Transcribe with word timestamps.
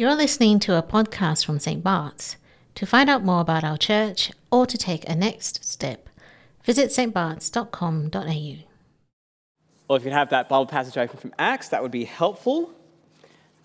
You're 0.00 0.14
listening 0.14 0.60
to 0.60 0.78
a 0.78 0.82
podcast 0.82 1.44
from 1.44 1.58
St. 1.58 1.84
Bart's. 1.84 2.38
To 2.76 2.86
find 2.86 3.10
out 3.10 3.22
more 3.22 3.42
about 3.42 3.64
our 3.64 3.76
church 3.76 4.32
or 4.50 4.64
to 4.64 4.78
take 4.78 5.06
a 5.06 5.14
next 5.14 5.62
step, 5.62 6.08
visit 6.64 6.88
stbarts.com.au. 6.88 8.64
Or 9.88 9.96
if 9.98 10.04
you 10.06 10.10
have 10.10 10.30
that 10.30 10.48
Bible 10.48 10.64
passage 10.64 10.96
open 10.96 11.18
from 11.18 11.34
Acts, 11.38 11.68
that 11.68 11.82
would 11.82 11.90
be 11.90 12.06
helpful. 12.06 12.72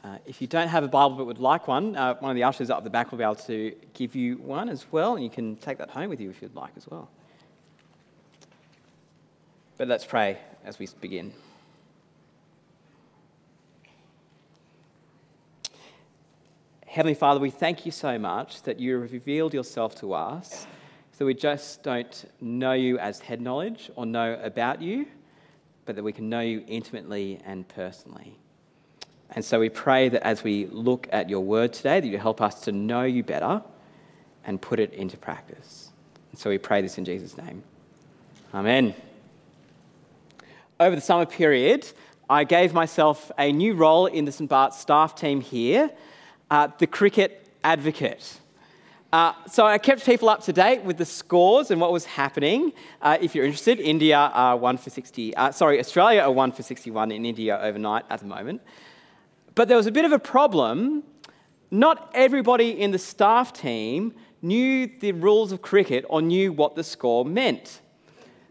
Uh, 0.03 0.17
if 0.25 0.41
you 0.41 0.47
don't 0.47 0.67
have 0.67 0.83
a 0.83 0.89
Bible 0.89 1.15
but 1.15 1.25
would 1.25 1.39
like 1.39 1.69
one, 1.69 1.95
uh, 1.95 2.15
one 2.15 2.31
of 2.31 2.35
the 2.35 2.43
ushers 2.43 2.69
up 2.69 2.83
the 2.83 2.89
back 2.89 3.11
will 3.11 3.17
be 3.17 3.23
able 3.23 3.35
to 3.35 3.73
give 3.93 4.13
you 4.13 4.35
one 4.39 4.67
as 4.67 4.85
well, 4.91 5.15
and 5.15 5.23
you 5.23 5.29
can 5.29 5.55
take 5.55 5.77
that 5.77 5.89
home 5.89 6.09
with 6.09 6.19
you 6.19 6.29
if 6.29 6.41
you'd 6.41 6.53
like 6.53 6.73
as 6.75 6.85
well. 6.85 7.09
But 9.77 9.87
let's 9.87 10.03
pray 10.03 10.39
as 10.65 10.79
we 10.79 10.89
begin. 10.99 11.31
Heavenly 16.95 17.13
Father, 17.13 17.41
we 17.41 17.49
thank 17.49 17.85
you 17.85 17.91
so 17.91 18.17
much 18.17 18.61
that 18.61 18.79
you 18.79 18.97
revealed 18.97 19.53
yourself 19.53 19.95
to 19.95 20.13
us 20.13 20.65
so 21.11 21.25
we 21.25 21.33
just 21.33 21.83
don't 21.83 22.23
know 22.39 22.71
you 22.71 22.97
as 22.99 23.19
head 23.19 23.41
knowledge 23.41 23.91
or 23.97 24.05
know 24.05 24.39
about 24.41 24.81
you, 24.81 25.05
but 25.83 25.97
that 25.97 26.03
we 26.03 26.13
can 26.13 26.29
know 26.29 26.39
you 26.39 26.63
intimately 26.67 27.37
and 27.43 27.67
personally. 27.67 28.39
And 29.31 29.43
so 29.43 29.59
we 29.59 29.67
pray 29.67 30.07
that 30.07 30.25
as 30.25 30.45
we 30.45 30.67
look 30.67 31.09
at 31.11 31.29
your 31.29 31.41
word 31.41 31.73
today, 31.73 31.99
that 31.99 32.07
you 32.07 32.17
help 32.17 32.39
us 32.39 32.61
to 32.61 32.71
know 32.71 33.03
you 33.03 33.23
better 33.23 33.61
and 34.45 34.61
put 34.61 34.79
it 34.79 34.93
into 34.93 35.17
practice. 35.17 35.89
And 36.31 36.39
so 36.39 36.49
we 36.49 36.57
pray 36.57 36.81
this 36.81 36.97
in 36.97 37.03
Jesus' 37.03 37.35
name. 37.35 37.61
Amen. 38.53 38.95
Over 40.79 40.95
the 40.95 41.01
summer 41.01 41.25
period, 41.25 41.91
I 42.29 42.45
gave 42.45 42.73
myself 42.73 43.33
a 43.37 43.51
new 43.51 43.73
role 43.73 44.05
in 44.05 44.23
the 44.23 44.31
St. 44.31 44.49
Bart's 44.49 44.79
staff 44.79 45.13
team 45.13 45.41
here 45.41 45.91
uh, 46.55 46.69
the 46.77 46.87
cricket 46.87 47.49
advocate. 47.65 48.39
Uh, 49.11 49.33
so 49.47 49.65
I 49.65 49.77
kept 49.77 50.05
people 50.05 50.29
up 50.29 50.41
to 50.43 50.53
date 50.53 50.83
with 50.83 50.97
the 50.97 51.05
scores 51.05 51.69
and 51.69 51.81
what 51.81 51.91
was 51.91 52.05
happening. 52.05 52.71
Uh, 53.01 53.17
if 53.19 53.35
you're 53.35 53.43
interested, 53.43 53.77
India 53.79 54.17
are 54.17 54.55
one 54.55 54.77
for 54.77 54.89
60. 54.89 55.35
Uh, 55.35 55.51
sorry, 55.51 55.79
Australia 55.79 56.21
are 56.21 56.31
one 56.31 56.53
for 56.53 56.63
61 56.63 57.11
in 57.11 57.25
India 57.25 57.59
overnight 57.61 58.05
at 58.09 58.21
the 58.21 58.25
moment. 58.25 58.61
But 59.53 59.67
there 59.67 59.75
was 59.75 59.85
a 59.85 59.91
bit 59.91 60.05
of 60.05 60.13
a 60.13 60.19
problem. 60.19 61.03
Not 61.71 62.09
everybody 62.13 62.69
in 62.69 62.91
the 62.91 62.99
staff 62.99 63.51
team 63.51 64.13
knew 64.41 64.89
the 65.01 65.11
rules 65.11 65.51
of 65.51 65.61
cricket 65.61 66.05
or 66.07 66.21
knew 66.21 66.53
what 66.53 66.75
the 66.75 66.85
score 66.85 67.25
meant. 67.25 67.81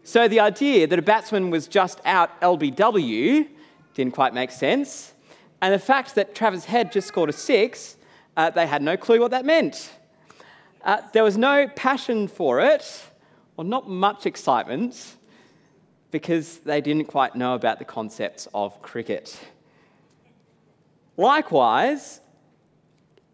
So 0.02 0.28
the 0.28 0.40
idea 0.40 0.86
that 0.88 0.98
a 0.98 1.02
batsman 1.02 1.48
was 1.48 1.68
just 1.68 2.02
out 2.04 2.38
LBW 2.42 3.48
didn't 3.94 4.12
quite 4.12 4.34
make 4.34 4.50
sense. 4.50 5.13
And 5.64 5.72
the 5.72 5.78
fact 5.78 6.16
that 6.16 6.34
Travis 6.34 6.66
Head 6.66 6.92
just 6.92 7.08
scored 7.08 7.30
a 7.30 7.32
six, 7.32 7.96
uh, 8.36 8.50
they 8.50 8.66
had 8.66 8.82
no 8.82 8.98
clue 8.98 9.18
what 9.18 9.30
that 9.30 9.46
meant. 9.46 9.90
Uh, 10.82 11.00
there 11.14 11.24
was 11.24 11.38
no 11.38 11.66
passion 11.68 12.28
for 12.28 12.60
it, 12.60 13.02
or 13.56 13.64
not 13.64 13.88
much 13.88 14.26
excitement, 14.26 15.16
because 16.10 16.58
they 16.58 16.82
didn't 16.82 17.06
quite 17.06 17.34
know 17.34 17.54
about 17.54 17.78
the 17.78 17.84
concepts 17.86 18.46
of 18.52 18.82
cricket. 18.82 19.40
Likewise, 21.16 22.20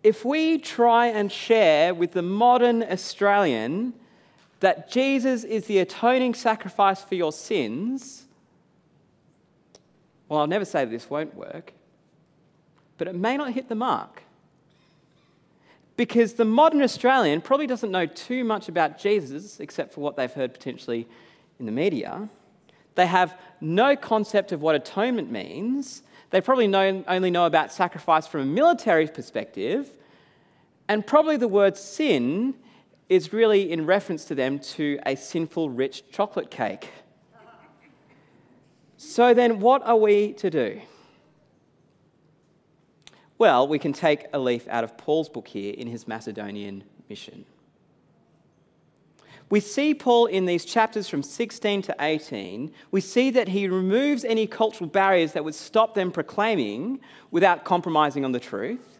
if 0.04 0.24
we 0.24 0.58
try 0.58 1.06
and 1.06 1.32
share 1.32 1.92
with 1.92 2.12
the 2.12 2.22
modern 2.22 2.84
Australian 2.84 3.92
that 4.60 4.88
Jesus 4.88 5.42
is 5.42 5.66
the 5.66 5.78
atoning 5.78 6.34
sacrifice 6.34 7.02
for 7.02 7.16
your 7.16 7.32
sins, 7.32 8.26
well, 10.28 10.38
I'll 10.38 10.46
never 10.46 10.64
say 10.64 10.84
this 10.84 11.10
won't 11.10 11.34
work 11.34 11.72
but 13.00 13.08
it 13.08 13.14
may 13.14 13.34
not 13.38 13.54
hit 13.54 13.70
the 13.70 13.74
mark. 13.74 14.24
Because 15.96 16.34
the 16.34 16.44
modern 16.44 16.82
Australian 16.82 17.40
probably 17.40 17.66
doesn't 17.66 17.90
know 17.90 18.04
too 18.04 18.44
much 18.44 18.68
about 18.68 18.98
Jesus, 18.98 19.58
except 19.58 19.94
for 19.94 20.02
what 20.02 20.16
they've 20.16 20.30
heard 20.30 20.52
potentially 20.52 21.08
in 21.58 21.64
the 21.64 21.72
media. 21.72 22.28
They 22.96 23.06
have 23.06 23.38
no 23.58 23.96
concept 23.96 24.52
of 24.52 24.60
what 24.60 24.74
atonement 24.74 25.32
means. 25.32 26.02
They 26.28 26.42
probably 26.42 26.66
know, 26.66 27.02
only 27.08 27.30
know 27.30 27.46
about 27.46 27.72
sacrifice 27.72 28.26
from 28.26 28.42
a 28.42 28.44
military 28.44 29.06
perspective. 29.06 29.88
And 30.86 31.06
probably 31.06 31.38
the 31.38 31.48
word 31.48 31.78
sin 31.78 32.52
is 33.08 33.32
really 33.32 33.72
in 33.72 33.86
reference 33.86 34.26
to 34.26 34.34
them 34.34 34.58
to 34.76 34.98
a 35.06 35.16
sinful, 35.16 35.70
rich 35.70 36.02
chocolate 36.10 36.50
cake. 36.50 36.90
So 38.98 39.32
then, 39.32 39.58
what 39.60 39.82
are 39.86 39.96
we 39.96 40.34
to 40.34 40.50
do? 40.50 40.82
Well, 43.40 43.66
we 43.66 43.78
can 43.78 43.94
take 43.94 44.26
a 44.34 44.38
leaf 44.38 44.68
out 44.68 44.84
of 44.84 44.98
Paul's 44.98 45.30
book 45.30 45.48
here 45.48 45.72
in 45.72 45.86
his 45.86 46.06
Macedonian 46.06 46.84
mission. 47.08 47.46
We 49.48 49.60
see 49.60 49.94
Paul 49.94 50.26
in 50.26 50.44
these 50.44 50.66
chapters 50.66 51.08
from 51.08 51.22
16 51.22 51.80
to 51.82 51.96
18, 51.98 52.70
we 52.90 53.00
see 53.00 53.30
that 53.30 53.48
he 53.48 53.66
removes 53.66 54.26
any 54.26 54.46
cultural 54.46 54.90
barriers 54.90 55.32
that 55.32 55.42
would 55.42 55.54
stop 55.54 55.94
them 55.94 56.12
proclaiming 56.12 57.00
without 57.30 57.64
compromising 57.64 58.26
on 58.26 58.32
the 58.32 58.40
truth. 58.40 58.98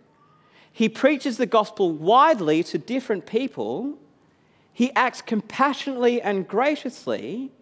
He 0.72 0.88
preaches 0.88 1.36
the 1.36 1.44
gospel 1.44 1.92
widely 1.92 2.62
to 2.62 2.78
different 2.78 3.26
people. 3.26 3.98
He 4.72 4.90
acts 4.96 5.20
compassionately 5.20 6.22
and 6.22 6.48
graciously. 6.48 7.52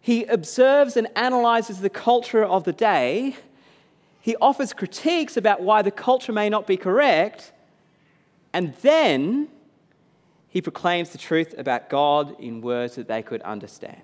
He 0.00 0.24
observes 0.24 0.96
and 0.96 1.06
analyzes 1.14 1.80
the 1.80 1.90
culture 1.90 2.44
of 2.44 2.64
the 2.64 2.72
day 2.72 3.36
he 4.22 4.36
offers 4.36 4.72
critiques 4.72 5.36
about 5.36 5.62
why 5.62 5.82
the 5.82 5.90
culture 5.90 6.32
may 6.32 6.48
not 6.48 6.64
be 6.64 6.76
correct, 6.76 7.52
and 8.52 8.72
then 8.76 9.48
he 10.48 10.62
proclaims 10.62 11.10
the 11.10 11.18
truth 11.18 11.54
about 11.58 11.90
God 11.90 12.38
in 12.38 12.60
words 12.60 12.94
that 12.94 13.08
they 13.08 13.20
could 13.22 13.42
understand. 13.42 14.00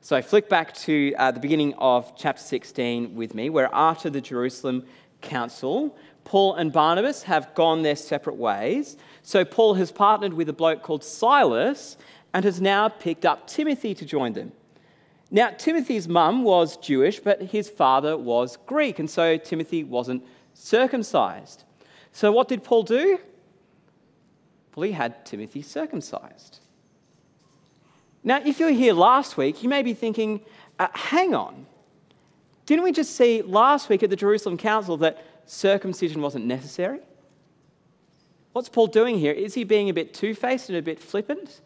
So, 0.00 0.14
I 0.14 0.22
flick 0.22 0.48
back 0.48 0.74
to 0.74 1.12
uh, 1.18 1.32
the 1.32 1.40
beginning 1.40 1.74
of 1.74 2.16
chapter 2.16 2.42
16 2.42 3.16
with 3.16 3.34
me, 3.34 3.50
where 3.50 3.68
after 3.72 4.10
the 4.10 4.20
Jerusalem 4.20 4.84
council, 5.20 5.96
Paul 6.22 6.54
and 6.54 6.72
Barnabas 6.72 7.24
have 7.24 7.52
gone 7.54 7.82
their 7.82 7.96
separate 7.96 8.36
ways. 8.36 8.96
So, 9.24 9.44
Paul 9.44 9.74
has 9.74 9.90
partnered 9.90 10.34
with 10.34 10.48
a 10.48 10.52
bloke 10.52 10.82
called 10.82 11.02
Silas 11.02 11.96
and 12.32 12.44
has 12.44 12.60
now 12.60 12.88
picked 12.88 13.24
up 13.24 13.48
Timothy 13.48 13.92
to 13.94 14.04
join 14.04 14.34
them. 14.34 14.52
Now, 15.34 15.48
Timothy's 15.48 16.06
mum 16.06 16.44
was 16.44 16.76
Jewish, 16.76 17.18
but 17.18 17.40
his 17.40 17.70
father 17.70 18.18
was 18.18 18.58
Greek, 18.66 18.98
and 18.98 19.08
so 19.08 19.38
Timothy 19.38 19.82
wasn't 19.82 20.22
circumcised. 20.52 21.64
So, 22.12 22.30
what 22.30 22.48
did 22.48 22.62
Paul 22.62 22.82
do? 22.82 23.18
Well, 24.76 24.84
he 24.84 24.92
had 24.92 25.24
Timothy 25.24 25.62
circumcised. 25.62 26.58
Now, 28.22 28.42
if 28.44 28.60
you 28.60 28.66
were 28.66 28.72
here 28.72 28.92
last 28.92 29.38
week, 29.38 29.62
you 29.62 29.70
may 29.70 29.82
be 29.82 29.94
thinking, 29.94 30.42
uh, 30.78 30.88
hang 30.92 31.34
on. 31.34 31.66
Didn't 32.66 32.84
we 32.84 32.92
just 32.92 33.16
see 33.16 33.40
last 33.40 33.88
week 33.88 34.02
at 34.02 34.10
the 34.10 34.16
Jerusalem 34.16 34.58
Council 34.58 34.98
that 34.98 35.24
circumcision 35.46 36.20
wasn't 36.20 36.44
necessary? 36.44 37.00
What's 38.52 38.68
Paul 38.68 38.86
doing 38.86 39.18
here? 39.18 39.32
Is 39.32 39.54
he 39.54 39.64
being 39.64 39.88
a 39.88 39.94
bit 39.94 40.12
two 40.12 40.34
faced 40.34 40.68
and 40.68 40.76
a 40.76 40.82
bit 40.82 41.00
flippant? 41.00 41.62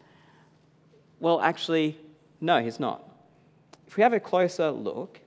Well, 1.19 1.41
actually, 1.41 1.99
no, 2.41 2.63
he's 2.63 2.79
not 2.79 3.03
if 3.87 3.97
we 3.97 4.03
have 4.03 4.13
a 4.13 4.21
closer 4.21 4.71
look, 4.71 5.21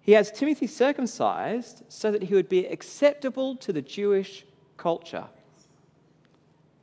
he 0.00 0.12
has 0.12 0.30
Timothy 0.30 0.66
circumcised 0.66 1.82
so 1.88 2.10
that 2.10 2.24
he 2.24 2.34
would 2.34 2.48
be 2.48 2.66
acceptable 2.66 3.56
to 3.56 3.72
the 3.72 3.82
Jewish 3.82 4.44
culture. 4.76 5.24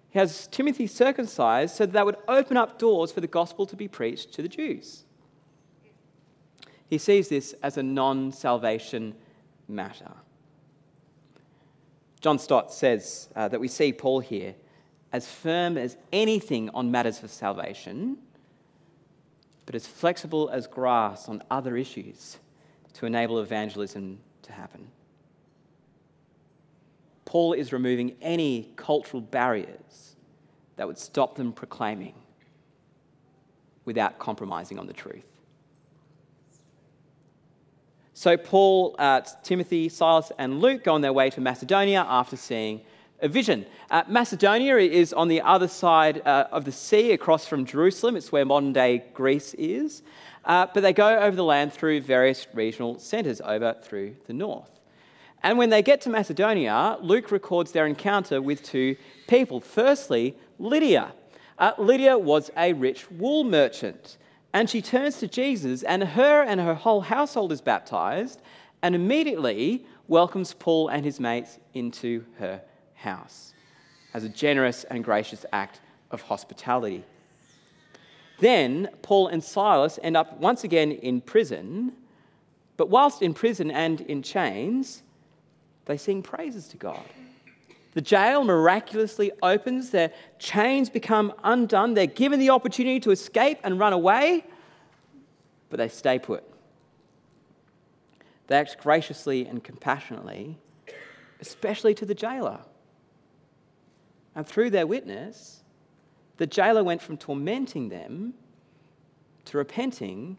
He 0.09 0.19
has 0.19 0.47
Timothy 0.47 0.87
circumcised 0.87 1.75
so 1.75 1.85
that 1.85 1.93
that 1.93 2.05
would 2.05 2.17
open 2.27 2.57
up 2.57 2.79
doors 2.79 3.11
for 3.11 3.21
the 3.21 3.27
gospel 3.27 3.65
to 3.67 3.75
be 3.75 3.87
preached 3.87 4.33
to 4.33 4.41
the 4.41 4.47
Jews. 4.47 5.03
He 6.89 6.97
sees 6.97 7.29
this 7.29 7.53
as 7.63 7.77
a 7.77 7.83
non 7.83 8.31
salvation 8.31 9.15
matter. 9.67 10.11
John 12.19 12.37
Stott 12.37 12.73
says 12.73 13.29
uh, 13.35 13.47
that 13.47 13.59
we 13.59 13.67
see 13.67 13.93
Paul 13.93 14.19
here 14.19 14.55
as 15.13 15.27
firm 15.27 15.77
as 15.77 15.97
anything 16.11 16.69
on 16.73 16.91
matters 16.91 17.23
of 17.23 17.31
salvation 17.31 18.17
but 19.65 19.75
as 19.75 19.87
flexible 19.87 20.49
as 20.49 20.67
grass 20.67 21.29
on 21.29 21.43
other 21.49 21.77
issues 21.77 22.37
to 22.93 23.05
enable 23.05 23.39
evangelism 23.39 24.19
to 24.43 24.51
happen. 24.51 24.87
Paul 27.25 27.53
is 27.53 27.71
removing 27.71 28.15
any 28.21 28.73
cultural 28.75 29.21
barriers 29.21 30.15
that 30.75 30.87
would 30.87 30.97
stop 30.97 31.35
them 31.35 31.53
proclaiming 31.53 32.15
without 33.85 34.19
compromising 34.19 34.77
on 34.77 34.87
the 34.87 34.93
truth. 34.93 35.23
So, 38.13 38.37
Paul, 38.37 38.95
uh, 38.99 39.21
Timothy, 39.41 39.89
Silas, 39.89 40.31
and 40.37 40.61
Luke 40.61 40.83
go 40.83 40.93
on 40.93 41.01
their 41.01 41.13
way 41.13 41.29
to 41.31 41.41
Macedonia 41.41 42.05
after 42.07 42.37
seeing 42.37 42.81
a 43.21 43.27
vision. 43.27 43.65
Uh, 43.89 44.03
Macedonia 44.07 44.77
is 44.77 45.13
on 45.13 45.27
the 45.27 45.41
other 45.41 45.67
side 45.67 46.25
uh, 46.25 46.47
of 46.51 46.65
the 46.65 46.71
sea, 46.71 47.11
across 47.11 47.45
from 47.45 47.65
Jerusalem. 47.65 48.15
It's 48.15 48.31
where 48.31 48.45
modern 48.45 48.73
day 48.73 49.03
Greece 49.13 49.53
is. 49.53 50.01
Uh, 50.43 50.67
but 50.73 50.81
they 50.81 50.93
go 50.93 51.19
over 51.19 51.35
the 51.35 51.43
land 51.43 51.71
through 51.71 52.01
various 52.01 52.47
regional 52.53 52.97
centres 52.97 53.41
over 53.41 53.75
through 53.83 54.15
the 54.25 54.33
north. 54.33 54.79
And 55.43 55.57
when 55.57 55.69
they 55.69 55.81
get 55.83 56.01
to 56.01 56.09
Macedonia, 56.09 56.97
Luke 57.01 57.31
records 57.31 57.71
their 57.71 57.85
encounter 57.85 58.41
with 58.41 58.63
two 58.63 58.95
people. 59.27 59.59
Firstly, 59.59 60.35
Lydia. 60.57 61.13
Uh, 61.57 61.73
Lydia 61.77 62.17
was 62.17 62.49
a 62.57 62.73
rich 62.73 63.09
wool 63.11 63.43
merchant, 63.43 64.17
and 64.53 64.67
she 64.67 64.81
turns 64.81 65.17
to 65.19 65.27
Jesus, 65.27 65.83
and 65.83 66.03
her 66.03 66.43
and 66.43 66.59
her 66.59 66.73
whole 66.73 67.01
household 67.01 67.51
is 67.51 67.61
baptized, 67.61 68.41
and 68.81 68.95
immediately 68.95 69.85
welcomes 70.07 70.53
Paul 70.55 70.87
and 70.87 71.05
his 71.05 71.19
mates 71.19 71.59
into 71.73 72.25
her 72.39 72.61
house 73.01 73.53
as 74.13 74.23
a 74.23 74.29
generous 74.29 74.83
and 74.85 75.03
gracious 75.03 75.45
act 75.51 75.81
of 76.11 76.21
hospitality. 76.21 77.03
Then 78.39 78.89
Paul 79.01 79.27
and 79.27 79.43
Silas 79.43 79.99
end 80.01 80.17
up 80.17 80.37
once 80.39 80.63
again 80.63 80.91
in 80.91 81.21
prison, 81.21 81.93
but 82.77 82.89
whilst 82.89 83.21
in 83.21 83.33
prison 83.33 83.69
and 83.69 84.01
in 84.01 84.23
chains, 84.23 85.03
they 85.85 85.97
sing 85.97 86.23
praises 86.23 86.67
to 86.69 86.77
God. 86.77 87.03
The 87.93 88.01
jail 88.01 88.43
miraculously 88.43 89.31
opens, 89.43 89.89
their 89.89 90.11
chains 90.39 90.89
become 90.89 91.33
undone, 91.43 91.93
they're 91.93 92.07
given 92.07 92.39
the 92.39 92.49
opportunity 92.49 92.99
to 93.01 93.11
escape 93.11 93.59
and 93.63 93.77
run 93.77 93.93
away, 93.93 94.45
but 95.69 95.77
they 95.77 95.89
stay 95.89 96.17
put. 96.17 96.43
They 98.47 98.57
act 98.57 98.77
graciously 98.79 99.45
and 99.45 99.63
compassionately, 99.63 100.57
especially 101.39 101.93
to 101.95 102.05
the 102.05 102.15
jailer. 102.15 102.59
And 104.35 104.47
through 104.47 104.69
their 104.69 104.87
witness, 104.87 105.61
the 106.37 106.47
jailer 106.47 106.83
went 106.83 107.01
from 107.01 107.17
tormenting 107.17 107.89
them 107.89 108.33
to 109.45 109.57
repenting 109.57 110.37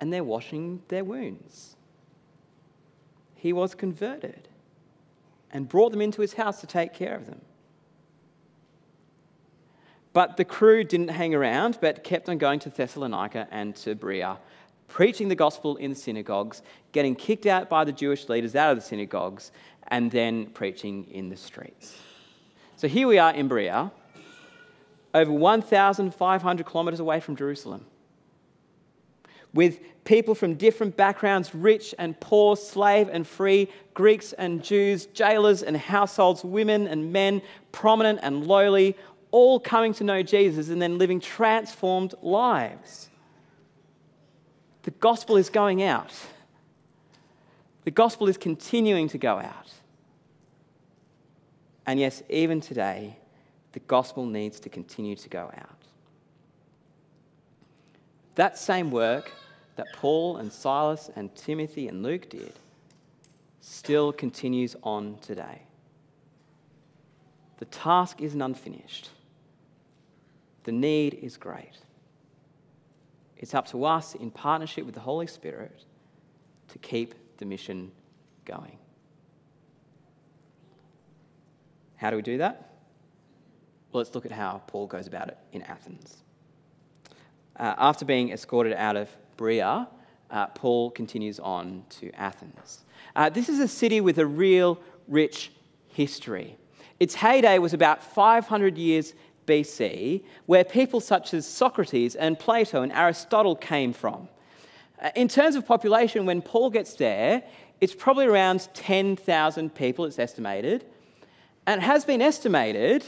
and 0.00 0.12
they're 0.12 0.24
washing 0.24 0.82
their 0.88 1.04
wounds. 1.04 1.76
He 3.34 3.52
was 3.52 3.74
converted 3.74 4.48
and 5.50 5.68
brought 5.68 5.92
them 5.92 6.00
into 6.00 6.20
his 6.20 6.34
house 6.34 6.60
to 6.60 6.66
take 6.66 6.92
care 6.92 7.14
of 7.14 7.26
them. 7.26 7.40
But 10.12 10.36
the 10.36 10.44
crew 10.44 10.84
didn't 10.84 11.08
hang 11.08 11.34
around, 11.34 11.78
but 11.80 12.04
kept 12.04 12.28
on 12.28 12.38
going 12.38 12.60
to 12.60 12.70
Thessalonica 12.70 13.48
and 13.50 13.74
to 13.76 13.94
Berea, 13.94 14.38
preaching 14.88 15.28
the 15.28 15.34
gospel 15.34 15.76
in 15.76 15.90
the 15.90 15.96
synagogues, 15.96 16.62
getting 16.92 17.14
kicked 17.14 17.46
out 17.46 17.68
by 17.68 17.84
the 17.84 17.92
Jewish 17.92 18.28
leaders 18.28 18.54
out 18.54 18.70
of 18.70 18.76
the 18.76 18.84
synagogues, 18.84 19.52
and 19.88 20.10
then 20.10 20.46
preaching 20.46 21.04
in 21.10 21.28
the 21.28 21.36
streets. 21.36 21.96
So 22.84 22.88
here 22.88 23.08
we 23.08 23.16
are 23.16 23.32
in 23.32 23.48
Berea, 23.48 23.90
over 25.14 25.32
1,500 25.32 26.66
kilometres 26.66 27.00
away 27.00 27.18
from 27.18 27.34
Jerusalem 27.34 27.86
with 29.54 29.80
people 30.04 30.34
from 30.34 30.56
different 30.56 30.94
backgrounds 30.94 31.54
rich 31.54 31.94
and 31.98 32.20
poor, 32.20 32.58
slave 32.58 33.08
and 33.08 33.26
free, 33.26 33.70
Greeks 33.94 34.34
and 34.34 34.62
Jews, 34.62 35.06
jailers 35.06 35.62
and 35.62 35.78
households, 35.78 36.44
women 36.44 36.86
and 36.86 37.10
men, 37.10 37.40
prominent 37.72 38.18
and 38.22 38.46
lowly, 38.46 38.98
all 39.30 39.58
coming 39.58 39.94
to 39.94 40.04
know 40.04 40.22
Jesus 40.22 40.68
and 40.68 40.82
then 40.82 40.98
living 40.98 41.20
transformed 41.20 42.12
lives. 42.20 43.08
The 44.82 44.90
gospel 44.90 45.38
is 45.38 45.48
going 45.48 45.82
out. 45.82 46.12
The 47.84 47.90
gospel 47.90 48.28
is 48.28 48.36
continuing 48.36 49.08
to 49.08 49.16
go 49.16 49.38
out. 49.38 49.72
And 51.86 52.00
yes, 52.00 52.22
even 52.28 52.60
today, 52.60 53.16
the 53.72 53.80
gospel 53.80 54.24
needs 54.24 54.60
to 54.60 54.68
continue 54.68 55.16
to 55.16 55.28
go 55.28 55.50
out. 55.56 55.70
That 58.36 58.58
same 58.58 58.90
work 58.90 59.32
that 59.76 59.86
Paul 59.94 60.38
and 60.38 60.52
Silas 60.52 61.10
and 61.16 61.34
Timothy 61.34 61.88
and 61.88 62.02
Luke 62.02 62.28
did 62.30 62.52
still 63.60 64.12
continues 64.12 64.76
on 64.82 65.18
today. 65.20 65.62
The 67.58 67.64
task 67.66 68.20
isn't 68.20 68.40
unfinished, 68.40 69.10
the 70.64 70.72
need 70.72 71.14
is 71.14 71.36
great. 71.36 71.78
It's 73.36 73.52
up 73.54 73.66
to 73.68 73.84
us, 73.84 74.14
in 74.14 74.30
partnership 74.30 74.86
with 74.86 74.94
the 74.94 75.00
Holy 75.00 75.26
Spirit, 75.26 75.84
to 76.68 76.78
keep 76.78 77.14
the 77.36 77.44
mission 77.44 77.92
going. 78.44 78.78
How 81.96 82.10
do 82.10 82.16
we 82.16 82.22
do 82.22 82.38
that? 82.38 82.70
Well, 83.92 84.02
let's 84.02 84.14
look 84.14 84.26
at 84.26 84.32
how 84.32 84.62
Paul 84.66 84.86
goes 84.86 85.06
about 85.06 85.28
it 85.28 85.38
in 85.52 85.62
Athens. 85.62 86.24
Uh, 87.56 87.74
after 87.78 88.04
being 88.04 88.32
escorted 88.32 88.72
out 88.72 88.96
of 88.96 89.08
Berea, 89.36 89.88
uh, 90.30 90.46
Paul 90.48 90.90
continues 90.90 91.38
on 91.38 91.84
to 92.00 92.10
Athens. 92.12 92.84
Uh, 93.14 93.28
this 93.28 93.48
is 93.48 93.60
a 93.60 93.68
city 93.68 94.00
with 94.00 94.18
a 94.18 94.26
real 94.26 94.80
rich 95.06 95.52
history. 95.88 96.56
Its 96.98 97.14
heyday 97.14 97.58
was 97.58 97.72
about 97.72 98.02
500 98.02 98.76
years 98.76 99.14
BC, 99.46 100.24
where 100.46 100.64
people 100.64 101.00
such 101.00 101.34
as 101.34 101.46
Socrates 101.46 102.16
and 102.16 102.38
Plato 102.38 102.82
and 102.82 102.92
Aristotle 102.92 103.54
came 103.54 103.92
from. 103.92 104.28
Uh, 105.00 105.10
in 105.14 105.28
terms 105.28 105.54
of 105.54 105.66
population, 105.66 106.26
when 106.26 106.40
Paul 106.42 106.70
gets 106.70 106.94
there, 106.94 107.44
it's 107.80 107.94
probably 107.94 108.26
around 108.26 108.68
10,000 108.74 109.74
people, 109.74 110.04
it's 110.04 110.18
estimated. 110.18 110.86
And 111.66 111.82
it 111.82 111.84
has 111.84 112.04
been 112.04 112.20
estimated 112.20 113.04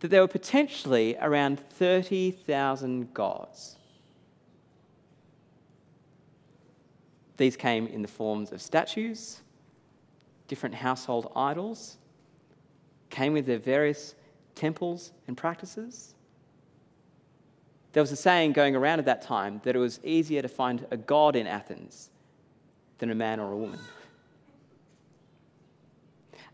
that 0.00 0.08
there 0.08 0.20
were 0.20 0.28
potentially 0.28 1.16
around 1.20 1.60
30,000 1.70 3.12
gods. 3.12 3.76
These 7.36 7.56
came 7.56 7.86
in 7.86 8.02
the 8.02 8.08
forms 8.08 8.52
of 8.52 8.60
statues, 8.60 9.40
different 10.48 10.74
household 10.74 11.30
idols, 11.36 11.98
came 13.10 13.32
with 13.32 13.46
their 13.46 13.58
various 13.58 14.14
temples 14.54 15.12
and 15.26 15.36
practices. 15.36 16.14
There 17.92 18.02
was 18.02 18.12
a 18.12 18.16
saying 18.16 18.52
going 18.52 18.76
around 18.76 18.98
at 18.98 19.04
that 19.06 19.22
time 19.22 19.60
that 19.64 19.76
it 19.76 19.78
was 19.78 20.00
easier 20.02 20.42
to 20.42 20.48
find 20.48 20.86
a 20.90 20.96
god 20.96 21.36
in 21.36 21.46
Athens 21.46 22.10
than 22.98 23.10
a 23.10 23.14
man 23.14 23.40
or 23.40 23.52
a 23.52 23.56
woman. 23.56 23.80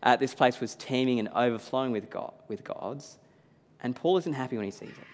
Uh, 0.03 0.15
this 0.15 0.33
place 0.33 0.59
was 0.59 0.75
teeming 0.75 1.19
and 1.19 1.29
overflowing 1.29 1.91
with, 1.91 2.09
God, 2.09 2.33
with 2.47 2.63
gods, 2.63 3.17
and 3.81 3.95
Paul 3.95 4.17
isn't 4.17 4.33
happy 4.33 4.55
when 4.57 4.65
he 4.65 4.71
sees 4.71 4.89
it. 4.89 5.07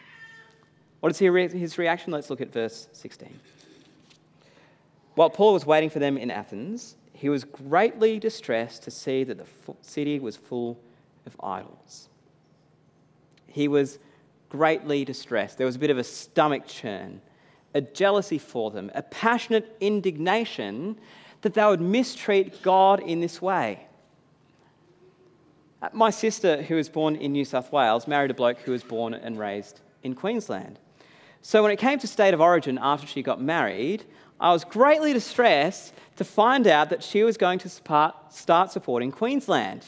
What 0.99 1.11
is 1.11 1.17
his 1.17 1.77
reaction? 1.77 2.13
Let's 2.13 2.29
look 2.29 2.41
at 2.41 2.53
verse 2.53 2.87
16. 2.93 3.39
While 5.15 5.29
Paul 5.29 5.53
was 5.53 5.65
waiting 5.65 5.89
for 5.89 5.99
them 5.99 6.17
in 6.17 6.31
Athens, 6.31 6.95
he 7.13 7.29
was 7.29 7.43
greatly 7.43 8.19
distressed 8.19 8.83
to 8.83 8.91
see 8.91 9.23
that 9.23 9.37
the 9.37 9.45
city 9.81 10.19
was 10.19 10.37
full 10.37 10.79
of 11.25 11.35
idols. 11.41 12.09
He 13.47 13.67
was 13.67 13.99
greatly 14.49 15.05
distressed. 15.05 15.57
There 15.57 15.65
was 15.65 15.75
a 15.75 15.79
bit 15.79 15.89
of 15.89 15.97
a 15.97 16.03
stomach 16.03 16.67
churn, 16.67 17.21
a 17.73 17.81
jealousy 17.81 18.37
for 18.37 18.71
them, 18.71 18.91
a 18.95 19.01
passionate 19.01 19.75
indignation 19.79 20.97
that 21.41 21.53
they 21.53 21.65
would 21.65 21.81
mistreat 21.81 22.61
God 22.61 22.99
in 22.99 23.19
this 23.19 23.41
way. 23.41 23.87
Uh, 25.81 25.89
my 25.93 26.09
sister, 26.09 26.61
who 26.61 26.75
was 26.75 26.89
born 26.89 27.15
in 27.15 27.31
New 27.31 27.45
South 27.45 27.71
Wales, 27.71 28.07
married 28.07 28.31
a 28.31 28.33
bloke 28.35 28.59
who 28.59 28.71
was 28.71 28.83
born 28.83 29.13
and 29.13 29.39
raised 29.39 29.79
in 30.03 30.13
Queensland. 30.13 30.79
So 31.41 31.63
when 31.63 31.71
it 31.71 31.77
came 31.77 31.97
to 31.99 32.07
state 32.07 32.33
of 32.33 32.41
origin 32.41 32.77
after 32.79 33.07
she 33.07 33.23
got 33.23 33.41
married, 33.41 34.03
I 34.39 34.53
was 34.53 34.63
greatly 34.63 35.13
distressed 35.13 35.93
to 36.17 36.23
find 36.23 36.67
out 36.67 36.89
that 36.89 37.03
she 37.03 37.23
was 37.23 37.37
going 37.37 37.59
to 37.59 37.69
start 37.69 38.71
supporting 38.71 39.11
Queensland. 39.11 39.85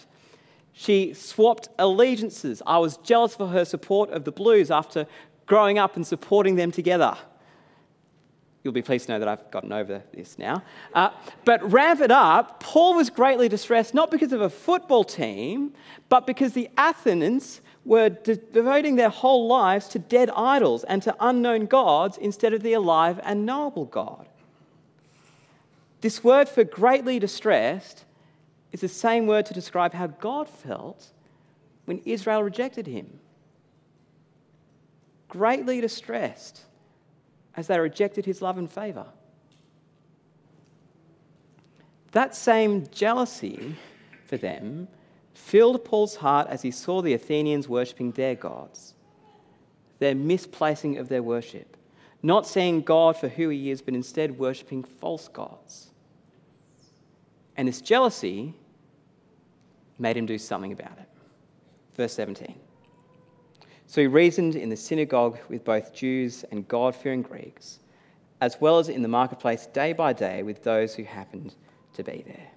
She 0.74 1.14
swapped 1.14 1.70
allegiances. 1.78 2.64
I 2.66 2.80
was 2.80 2.98
jealous 2.98 3.36
for 3.36 3.48
her 3.48 3.66
support 3.66 4.10
of 4.10 4.24
the 4.24 4.32
Blues 4.32 4.72
after 4.72 5.06
growing 5.46 5.78
up 5.78 5.96
and 5.96 6.06
supporting 6.06 6.56
them 6.56 6.72
together. 6.72 7.16
You'll 8.64 8.74
be 8.74 8.82
pleased 8.82 9.08
to 9.08 9.12
know 9.12 9.20
that 9.20 9.28
I've 9.28 9.52
gotten 9.52 9.74
over 9.74 10.02
this 10.14 10.40
now. 10.40 10.64
Uh, 10.94 11.10
but 11.44 11.70
ramp 11.70 12.00
it 12.00 12.12
up, 12.12 12.62
Paul 12.62 12.96
was 12.96 13.10
greatly 13.10 13.50
distressed, 13.50 13.94
not 13.94 14.10
because 14.10 14.32
of 14.32 14.40
a 14.40 14.50
football 14.50 15.04
team, 15.04 15.74
but 16.08 16.26
because 16.26 16.54
the 16.54 16.70
Athenians 16.78 17.60
were 17.84 18.08
de- 18.08 18.38
devoting 18.38 18.96
their 18.96 19.10
whole 19.10 19.48
lives 19.48 19.90
to 19.90 20.00
dead 20.00 20.30
idols 20.30 20.86
and 20.86 21.04
to 21.04 21.14
unknown 21.20 21.66
gods 21.66 22.18
instead 22.18 22.54
of 22.54 22.64
the 22.64 22.72
alive 22.72 23.20
and 23.24 23.46
knowable 23.46 23.86
God. 23.86 24.30
This 26.00 26.24
word 26.24 26.48
for 26.48 26.64
greatly 26.64 27.20
distressed 27.20 28.06
is 28.72 28.80
the 28.80 28.88
same 28.88 29.28
word 29.28 29.46
to 29.48 29.54
describe 29.54 29.94
how 29.94 30.08
God 30.08 30.48
felt 30.48 31.12
when 31.84 32.00
Israel 32.06 32.42
rejected 32.44 32.88
him. 32.88 33.20
Greatly 35.28 35.82
distressed 35.82 36.62
as 37.56 37.68
they 37.68 37.80
rejected 37.80 38.26
his 38.26 38.42
love 38.42 38.58
and 38.58 38.72
favour. 38.72 39.06
That 42.12 42.36
same 42.36 42.88
jealousy 42.92 43.76
for 44.26 44.38
them 44.38 44.88
filled 45.34 45.84
Paul's 45.84 46.18
heart 46.18 46.48
as 46.48 46.62
he 46.62 46.72
saw 46.72 47.02
the 47.02 47.14
Athenians 47.14 47.68
worshipping 47.68 48.12
their 48.12 48.36
gods, 48.36 48.94
their 50.00 50.16
misplacing 50.16 50.98
of 50.98 51.10
their 51.10 51.24
worship, 51.24 51.76
not 52.22 52.48
seeing 52.48 52.82
God 52.82 53.18
for 53.18 53.28
who 53.28 53.50
he 53.50 53.72
is, 53.72 53.82
but 53.82 53.96
instead 53.96 54.38
worshipping 54.38 54.84
false 54.84 55.28
gods. 55.28 55.90
And 57.58 57.68
this 57.68 57.82
jealousy 57.82 58.54
made 60.00 60.18
him 60.18 60.26
do 60.26 60.38
something 60.38 60.72
about 60.72 60.98
it. 61.00 61.10
Verse 61.96 62.14
17. 62.14 62.56
So 63.94 64.02
he 64.02 64.08
reasoned 64.08 64.56
in 64.56 64.70
the 64.70 64.76
synagogue 64.76 65.38
with 65.50 65.64
both 65.64 65.94
Jews 65.94 66.44
and 66.50 66.68
God 66.68 66.96
fearing 66.96 67.22
Greeks, 67.22 67.78
as 68.42 68.60
well 68.60 68.80
as 68.80 68.90
in 68.90 69.04
the 69.04 69.08
marketplace 69.08 69.68
day 69.68 69.94
by 69.94 70.14
day 70.14 70.42
with 70.42 70.64
those 70.64 70.96
who 70.96 71.04
happened 71.04 71.54
to 71.94 72.04
be 72.04 72.24
there. 72.26 72.48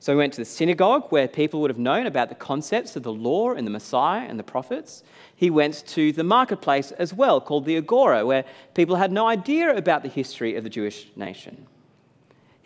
So 0.00 0.12
he 0.12 0.18
went 0.18 0.34
to 0.34 0.42
the 0.42 0.44
synagogue 0.44 1.06
where 1.08 1.28
people 1.28 1.62
would 1.62 1.70
have 1.70 1.78
known 1.78 2.04
about 2.04 2.28
the 2.28 2.34
concepts 2.34 2.94
of 2.94 3.04
the 3.04 3.12
law 3.12 3.52
and 3.52 3.66
the 3.66 3.70
Messiah 3.70 4.26
and 4.28 4.38
the 4.38 4.44
prophets. 4.44 5.02
He 5.34 5.48
went 5.48 5.86
to 5.86 6.12
the 6.12 6.22
marketplace 6.22 6.92
as 6.92 7.14
well, 7.14 7.40
called 7.40 7.64
the 7.64 7.78
Agora, 7.78 8.26
where 8.26 8.44
people 8.74 8.96
had 8.96 9.12
no 9.12 9.26
idea 9.26 9.74
about 9.74 10.02
the 10.02 10.10
history 10.10 10.56
of 10.56 10.62
the 10.62 10.68
Jewish 10.68 11.08
nation. 11.16 11.66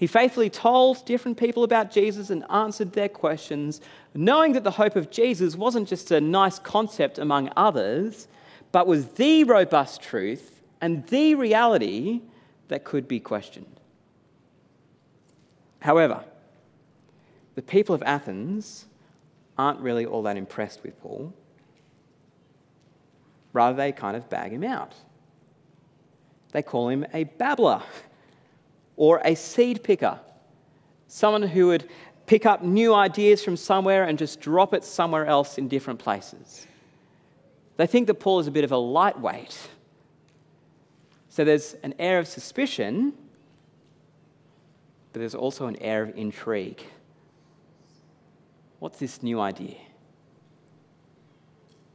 He 0.00 0.06
faithfully 0.06 0.48
told 0.48 1.04
different 1.04 1.36
people 1.36 1.62
about 1.62 1.90
Jesus 1.90 2.30
and 2.30 2.42
answered 2.50 2.94
their 2.94 3.10
questions, 3.10 3.82
knowing 4.14 4.54
that 4.54 4.64
the 4.64 4.70
hope 4.70 4.96
of 4.96 5.10
Jesus 5.10 5.56
wasn't 5.56 5.86
just 5.86 6.10
a 6.10 6.22
nice 6.22 6.58
concept 6.58 7.18
among 7.18 7.52
others, 7.54 8.26
but 8.72 8.86
was 8.86 9.08
the 9.08 9.44
robust 9.44 10.00
truth 10.00 10.62
and 10.80 11.06
the 11.08 11.34
reality 11.34 12.22
that 12.68 12.82
could 12.82 13.08
be 13.08 13.20
questioned. 13.20 13.78
However, 15.80 16.24
the 17.54 17.60
people 17.60 17.94
of 17.94 18.02
Athens 18.04 18.86
aren't 19.58 19.80
really 19.80 20.06
all 20.06 20.22
that 20.22 20.38
impressed 20.38 20.82
with 20.82 20.98
Paul. 21.02 21.34
Rather, 23.52 23.76
they 23.76 23.92
kind 23.92 24.16
of 24.16 24.30
bag 24.30 24.50
him 24.52 24.64
out. 24.64 24.94
They 26.52 26.62
call 26.62 26.88
him 26.88 27.04
a 27.12 27.24
babbler 27.24 27.82
or 29.00 29.18
a 29.24 29.34
seed 29.34 29.82
picker, 29.82 30.20
someone 31.08 31.40
who 31.40 31.68
would 31.68 31.88
pick 32.26 32.44
up 32.44 32.62
new 32.62 32.92
ideas 32.92 33.42
from 33.42 33.56
somewhere 33.56 34.04
and 34.04 34.18
just 34.18 34.42
drop 34.42 34.74
it 34.74 34.84
somewhere 34.84 35.24
else 35.24 35.56
in 35.56 35.68
different 35.68 35.98
places. 35.98 36.66
They 37.78 37.86
think 37.86 38.08
that 38.08 38.20
Paul 38.20 38.40
is 38.40 38.46
a 38.46 38.50
bit 38.50 38.62
of 38.62 38.72
a 38.72 38.76
lightweight. 38.76 39.56
So 41.30 41.44
there's 41.46 41.76
an 41.82 41.94
air 41.98 42.18
of 42.18 42.28
suspicion, 42.28 43.14
but 45.14 45.20
there's 45.20 45.34
also 45.34 45.66
an 45.66 45.76
air 45.76 46.02
of 46.02 46.14
intrigue. 46.14 46.82
What's 48.80 48.98
this 48.98 49.22
new 49.22 49.40
idea? 49.40 49.78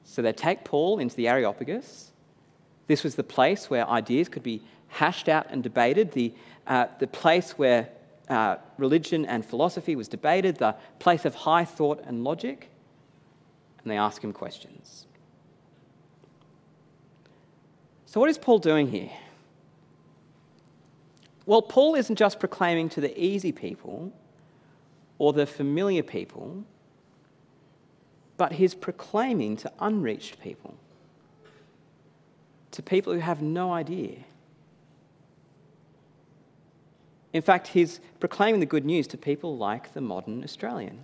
So 0.05 0.23
they 0.23 0.33
take 0.33 0.63
Paul 0.63 0.97
into 0.97 1.15
the 1.15 1.27
Areopagus. 1.27 2.13
This 2.87 3.03
was 3.03 3.13
the 3.13 3.23
place 3.23 3.69
where 3.69 3.87
ideas 3.87 4.27
could 4.27 4.41
be 4.41 4.63
hashed 4.95 5.27
out 5.27 5.45
and 5.49 5.61
debated, 5.61 6.13
the, 6.13 6.33
uh, 6.67 6.87
the 6.99 7.07
place 7.07 7.51
where 7.57 7.89
uh, 8.29 8.55
religion 8.77 9.25
and 9.25 9.45
philosophy 9.45 9.93
was 9.93 10.07
debated, 10.07 10.55
the 10.55 10.73
place 10.99 11.25
of 11.25 11.35
high 11.35 11.65
thought 11.65 12.01
and 12.05 12.23
logic, 12.23 12.69
and 13.83 13.91
they 13.91 13.97
ask 13.97 14.23
him 14.23 14.31
questions. 14.31 15.05
So, 18.05 18.21
what 18.21 18.29
is 18.29 18.37
Paul 18.37 18.59
doing 18.59 18.89
here? 18.89 19.11
Well, 21.45 21.61
Paul 21.61 21.95
isn't 21.95 22.15
just 22.15 22.39
proclaiming 22.39 22.87
to 22.89 23.01
the 23.01 23.21
easy 23.21 23.51
people 23.51 24.13
or 25.17 25.33
the 25.33 25.45
familiar 25.45 26.03
people, 26.03 26.63
but 28.37 28.53
he's 28.53 28.73
proclaiming 28.73 29.57
to 29.57 29.71
unreached 29.79 30.39
people, 30.39 30.75
to 32.71 32.81
people 32.81 33.11
who 33.11 33.19
have 33.19 33.41
no 33.41 33.73
idea. 33.73 34.19
In 37.35 37.41
fact, 37.41 37.67
he's 37.67 37.99
proclaiming 38.21 38.61
the 38.61 38.65
good 38.65 38.85
news 38.85 39.07
to 39.07 39.17
people 39.17 39.57
like 39.57 39.93
the 39.93 39.99
modern 39.99 40.41
Australian, 40.41 41.03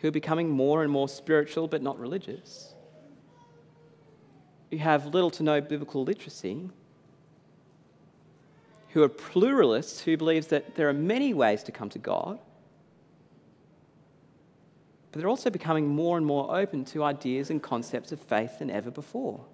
who 0.00 0.08
are 0.08 0.10
becoming 0.10 0.50
more 0.50 0.82
and 0.82 0.92
more 0.92 1.08
spiritual 1.08 1.68
but 1.68 1.80
not 1.80 1.98
religious, 1.98 2.74
who 4.70 4.76
have 4.76 5.06
little 5.06 5.30
to 5.30 5.42
no 5.42 5.62
biblical 5.62 6.04
literacy, 6.04 6.68
who 8.90 9.02
are 9.02 9.08
pluralists, 9.08 10.02
who 10.02 10.18
believes 10.18 10.48
that 10.48 10.74
there 10.74 10.90
are 10.90 10.92
many 10.92 11.32
ways 11.32 11.62
to 11.62 11.72
come 11.72 11.88
to 11.88 11.98
God, 11.98 12.38
but 15.12 15.18
they're 15.18 15.30
also 15.30 15.48
becoming 15.48 15.88
more 15.88 16.18
and 16.18 16.26
more 16.26 16.54
open 16.54 16.84
to 16.84 17.02
ideas 17.04 17.48
and 17.48 17.62
concepts 17.62 18.12
of 18.12 18.20
faith 18.20 18.58
than 18.58 18.68
ever 18.68 18.90
before. 18.90 19.46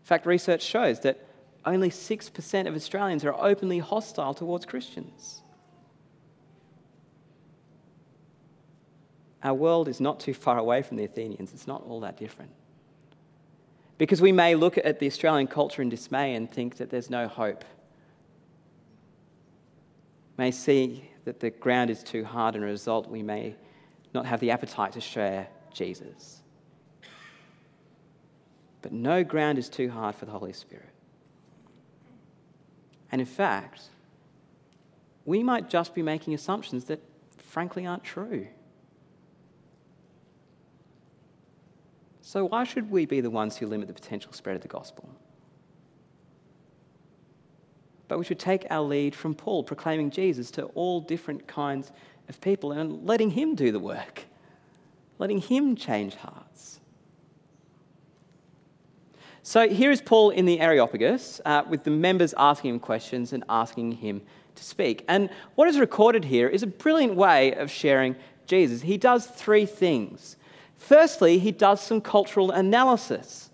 In 0.00 0.06
fact, 0.06 0.26
research 0.26 0.62
shows 0.62 1.00
that 1.00 1.26
only 1.64 1.90
6% 1.90 2.66
of 2.66 2.74
Australians 2.74 3.24
are 3.24 3.34
openly 3.34 3.78
hostile 3.78 4.34
towards 4.34 4.66
Christians. 4.66 5.42
Our 9.42 9.54
world 9.54 9.88
is 9.88 10.00
not 10.00 10.20
too 10.20 10.34
far 10.34 10.58
away 10.58 10.82
from 10.82 10.96
the 10.96 11.04
Athenians, 11.04 11.52
it's 11.52 11.66
not 11.66 11.84
all 11.86 12.00
that 12.00 12.16
different. 12.16 12.52
Because 13.98 14.20
we 14.20 14.32
may 14.32 14.54
look 14.54 14.78
at 14.78 14.98
the 14.98 15.06
Australian 15.06 15.46
culture 15.46 15.82
in 15.82 15.88
dismay 15.88 16.34
and 16.34 16.50
think 16.50 16.76
that 16.76 16.90
there's 16.90 17.10
no 17.10 17.28
hope. 17.28 17.64
May 20.36 20.50
see 20.50 21.08
that 21.24 21.40
the 21.40 21.50
ground 21.50 21.90
is 21.90 22.02
too 22.02 22.24
hard, 22.24 22.54
and 22.54 22.64
as 22.64 22.68
a 22.68 22.72
result, 22.72 23.08
we 23.08 23.22
may 23.22 23.54
not 24.14 24.26
have 24.26 24.40
the 24.40 24.50
appetite 24.50 24.92
to 24.92 25.00
share 25.00 25.48
Jesus. 25.72 26.42
But 28.80 28.92
no 28.92 29.22
ground 29.22 29.58
is 29.58 29.68
too 29.68 29.88
hard 29.88 30.16
for 30.16 30.24
the 30.24 30.32
Holy 30.32 30.52
Spirit. 30.52 30.91
And 33.12 33.20
in 33.20 33.26
fact, 33.26 33.82
we 35.24 35.42
might 35.42 35.68
just 35.68 35.94
be 35.94 36.02
making 36.02 36.34
assumptions 36.34 36.86
that 36.86 37.00
frankly 37.36 37.86
aren't 37.86 38.02
true. 38.02 38.48
So, 42.22 42.46
why 42.46 42.64
should 42.64 42.90
we 42.90 43.04
be 43.04 43.20
the 43.20 43.30
ones 43.30 43.56
who 43.56 43.66
limit 43.66 43.88
the 43.88 43.94
potential 43.94 44.32
spread 44.32 44.56
of 44.56 44.62
the 44.62 44.68
gospel? 44.68 45.08
But 48.08 48.18
we 48.18 48.24
should 48.24 48.38
take 48.38 48.66
our 48.70 48.82
lead 48.82 49.14
from 49.14 49.34
Paul, 49.34 49.64
proclaiming 49.64 50.10
Jesus 50.10 50.50
to 50.52 50.64
all 50.74 51.00
different 51.00 51.46
kinds 51.46 51.92
of 52.28 52.40
people 52.40 52.72
and 52.72 53.06
letting 53.06 53.30
him 53.30 53.54
do 53.54 53.72
the 53.72 53.78
work, 53.78 54.24
letting 55.18 55.38
him 55.38 55.76
change 55.76 56.14
hearts. 56.14 56.80
So 59.44 59.68
here 59.68 59.90
is 59.90 60.00
Paul 60.00 60.30
in 60.30 60.44
the 60.44 60.60
Areopagus 60.60 61.40
uh, 61.44 61.64
with 61.68 61.82
the 61.82 61.90
members 61.90 62.32
asking 62.38 62.74
him 62.74 62.80
questions 62.80 63.32
and 63.32 63.42
asking 63.48 63.92
him 63.92 64.22
to 64.54 64.62
speak. 64.62 65.04
And 65.08 65.30
what 65.56 65.66
is 65.66 65.80
recorded 65.80 66.24
here 66.24 66.48
is 66.48 66.62
a 66.62 66.66
brilliant 66.68 67.16
way 67.16 67.52
of 67.54 67.68
sharing 67.68 68.14
Jesus. 68.46 68.82
He 68.82 68.96
does 68.96 69.26
three 69.26 69.66
things. 69.66 70.36
Firstly, 70.76 71.38
he 71.38 71.50
does 71.50 71.80
some 71.80 72.00
cultural 72.00 72.52
analysis. 72.52 73.50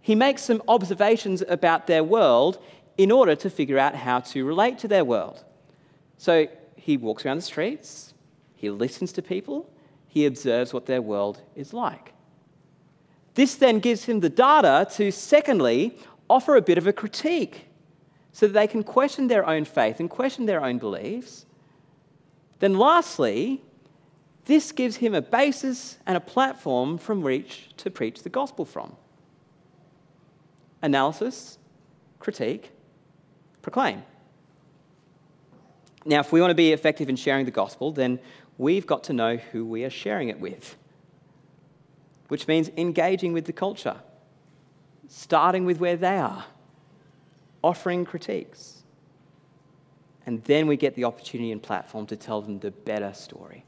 He 0.00 0.14
makes 0.14 0.42
some 0.42 0.62
observations 0.68 1.42
about 1.46 1.86
their 1.86 2.02
world 2.02 2.58
in 2.96 3.10
order 3.10 3.36
to 3.36 3.50
figure 3.50 3.78
out 3.78 3.94
how 3.94 4.20
to 4.20 4.44
relate 4.44 4.78
to 4.78 4.88
their 4.88 5.04
world. 5.04 5.44
So 6.16 6.46
he 6.76 6.96
walks 6.96 7.26
around 7.26 7.38
the 7.38 7.42
streets, 7.42 8.14
he 8.54 8.70
listens 8.70 9.12
to 9.12 9.22
people, 9.22 9.70
he 10.06 10.24
observes 10.24 10.72
what 10.72 10.86
their 10.86 11.02
world 11.02 11.42
is 11.54 11.74
like. 11.74 12.14
This 13.36 13.54
then 13.54 13.80
gives 13.80 14.04
him 14.04 14.20
the 14.20 14.30
data 14.30 14.88
to, 14.94 15.12
secondly, 15.12 15.96
offer 16.28 16.56
a 16.56 16.62
bit 16.62 16.78
of 16.78 16.86
a 16.86 16.92
critique 16.92 17.66
so 18.32 18.46
that 18.46 18.54
they 18.54 18.66
can 18.66 18.82
question 18.82 19.28
their 19.28 19.46
own 19.46 19.66
faith 19.66 20.00
and 20.00 20.08
question 20.08 20.46
their 20.46 20.64
own 20.64 20.78
beliefs. 20.78 21.44
Then, 22.60 22.78
lastly, 22.78 23.62
this 24.46 24.72
gives 24.72 24.96
him 24.96 25.14
a 25.14 25.20
basis 25.20 25.98
and 26.06 26.16
a 26.16 26.20
platform 26.20 26.96
from 26.96 27.20
which 27.20 27.68
to 27.76 27.90
preach 27.90 28.22
the 28.22 28.30
gospel 28.30 28.64
from. 28.64 28.96
Analysis, 30.80 31.58
critique, 32.18 32.70
proclaim. 33.60 34.02
Now, 36.06 36.20
if 36.20 36.32
we 36.32 36.40
want 36.40 36.52
to 36.52 36.54
be 36.54 36.72
effective 36.72 37.10
in 37.10 37.16
sharing 37.16 37.44
the 37.44 37.50
gospel, 37.50 37.92
then 37.92 38.18
we've 38.56 38.86
got 38.86 39.04
to 39.04 39.12
know 39.12 39.36
who 39.36 39.66
we 39.66 39.84
are 39.84 39.90
sharing 39.90 40.30
it 40.30 40.40
with 40.40 40.74
which 42.28 42.48
means 42.48 42.70
engaging 42.76 43.32
with 43.32 43.44
the 43.44 43.52
culture, 43.52 43.96
starting 45.08 45.64
with 45.64 45.78
where 45.78 45.96
they 45.96 46.16
are, 46.16 46.44
offering 47.62 48.04
critiques. 48.04 48.82
And 50.26 50.42
then 50.44 50.66
we 50.66 50.76
get 50.76 50.94
the 50.94 51.04
opportunity 51.04 51.52
and 51.52 51.62
platform 51.62 52.06
to 52.06 52.16
tell 52.16 52.42
them 52.42 52.58
the 52.58 52.72
better 52.72 53.12
story, 53.12 53.64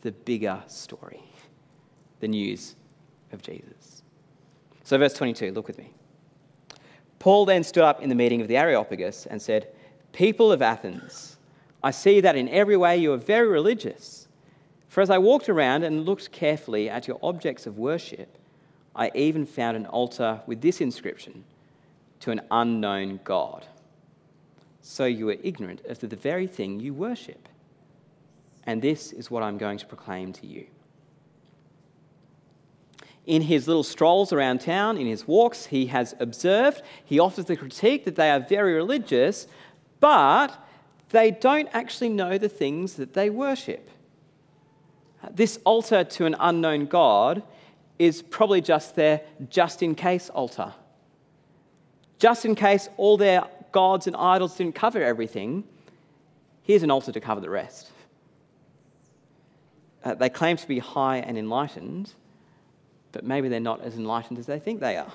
the 0.00 0.12
bigger 0.12 0.62
story, 0.66 1.22
the 2.20 2.28
news 2.28 2.74
of 3.30 3.42
Jesus. 3.42 4.02
So, 4.82 4.98
verse 4.98 5.14
22, 5.14 5.52
look 5.52 5.68
with 5.68 5.78
me. 5.78 5.92
Paul 7.20 7.46
then 7.46 7.62
stood 7.62 7.84
up 7.84 8.02
in 8.02 8.08
the 8.08 8.16
meeting 8.16 8.40
of 8.40 8.48
the 8.48 8.56
Areopagus 8.56 9.26
and 9.26 9.40
said, 9.40 9.68
People 10.12 10.50
of 10.50 10.60
Athens, 10.60 11.36
I 11.82 11.92
see 11.92 12.20
that 12.20 12.34
in 12.34 12.48
every 12.48 12.76
way 12.76 12.96
you 12.96 13.12
are 13.12 13.16
very 13.16 13.46
religious. 13.46 14.21
For 14.92 15.00
as 15.00 15.08
I 15.08 15.16
walked 15.16 15.48
around 15.48 15.84
and 15.84 16.04
looked 16.04 16.32
carefully 16.32 16.90
at 16.90 17.08
your 17.08 17.18
objects 17.22 17.66
of 17.66 17.78
worship, 17.78 18.36
I 18.94 19.10
even 19.14 19.46
found 19.46 19.74
an 19.74 19.86
altar 19.86 20.42
with 20.46 20.60
this 20.60 20.82
inscription 20.82 21.44
To 22.20 22.30
an 22.30 22.42
unknown 22.50 23.18
God. 23.24 23.64
so 24.82 25.06
you 25.06 25.30
are 25.30 25.36
ignorant 25.42 25.80
of 25.86 25.98
the 26.00 26.14
very 26.14 26.46
thing 26.46 26.78
you 26.78 26.92
worship. 26.92 27.48
And 28.64 28.82
this 28.82 29.14
is 29.14 29.30
what 29.30 29.42
I'm 29.42 29.56
going 29.56 29.78
to 29.78 29.86
proclaim 29.86 30.34
to 30.34 30.46
you. 30.46 30.66
In 33.24 33.40
his 33.40 33.66
little 33.66 33.84
strolls 33.84 34.30
around 34.30 34.60
town, 34.60 34.98
in 34.98 35.06
his 35.06 35.26
walks, 35.26 35.64
he 35.64 35.86
has 35.86 36.14
observed, 36.20 36.82
he 37.02 37.18
offers 37.18 37.46
the 37.46 37.56
critique 37.56 38.04
that 38.04 38.16
they 38.16 38.30
are 38.30 38.40
very 38.40 38.74
religious, 38.74 39.46
but 40.00 40.50
they 41.08 41.30
don't 41.30 41.70
actually 41.72 42.10
know 42.10 42.36
the 42.36 42.50
things 42.50 42.96
that 42.96 43.14
they 43.14 43.30
worship. 43.30 43.88
This 45.30 45.58
altar 45.64 46.04
to 46.04 46.26
an 46.26 46.34
unknown 46.38 46.86
God 46.86 47.42
is 47.98 48.22
probably 48.22 48.60
just 48.60 48.96
their 48.96 49.20
just 49.48 49.82
in 49.82 49.94
case 49.94 50.28
altar. 50.30 50.74
Just 52.18 52.44
in 52.44 52.54
case 52.54 52.88
all 52.96 53.16
their 53.16 53.44
gods 53.70 54.06
and 54.06 54.16
idols 54.16 54.56
didn't 54.56 54.74
cover 54.74 55.02
everything, 55.02 55.64
here's 56.62 56.82
an 56.82 56.90
altar 56.90 57.12
to 57.12 57.20
cover 57.20 57.40
the 57.40 57.50
rest. 57.50 57.90
Uh, 60.04 60.14
they 60.14 60.28
claim 60.28 60.56
to 60.56 60.66
be 60.66 60.80
high 60.80 61.18
and 61.18 61.38
enlightened, 61.38 62.12
but 63.12 63.24
maybe 63.24 63.48
they're 63.48 63.60
not 63.60 63.80
as 63.80 63.94
enlightened 63.94 64.38
as 64.38 64.46
they 64.46 64.58
think 64.58 64.80
they 64.80 64.96
are. 64.96 65.12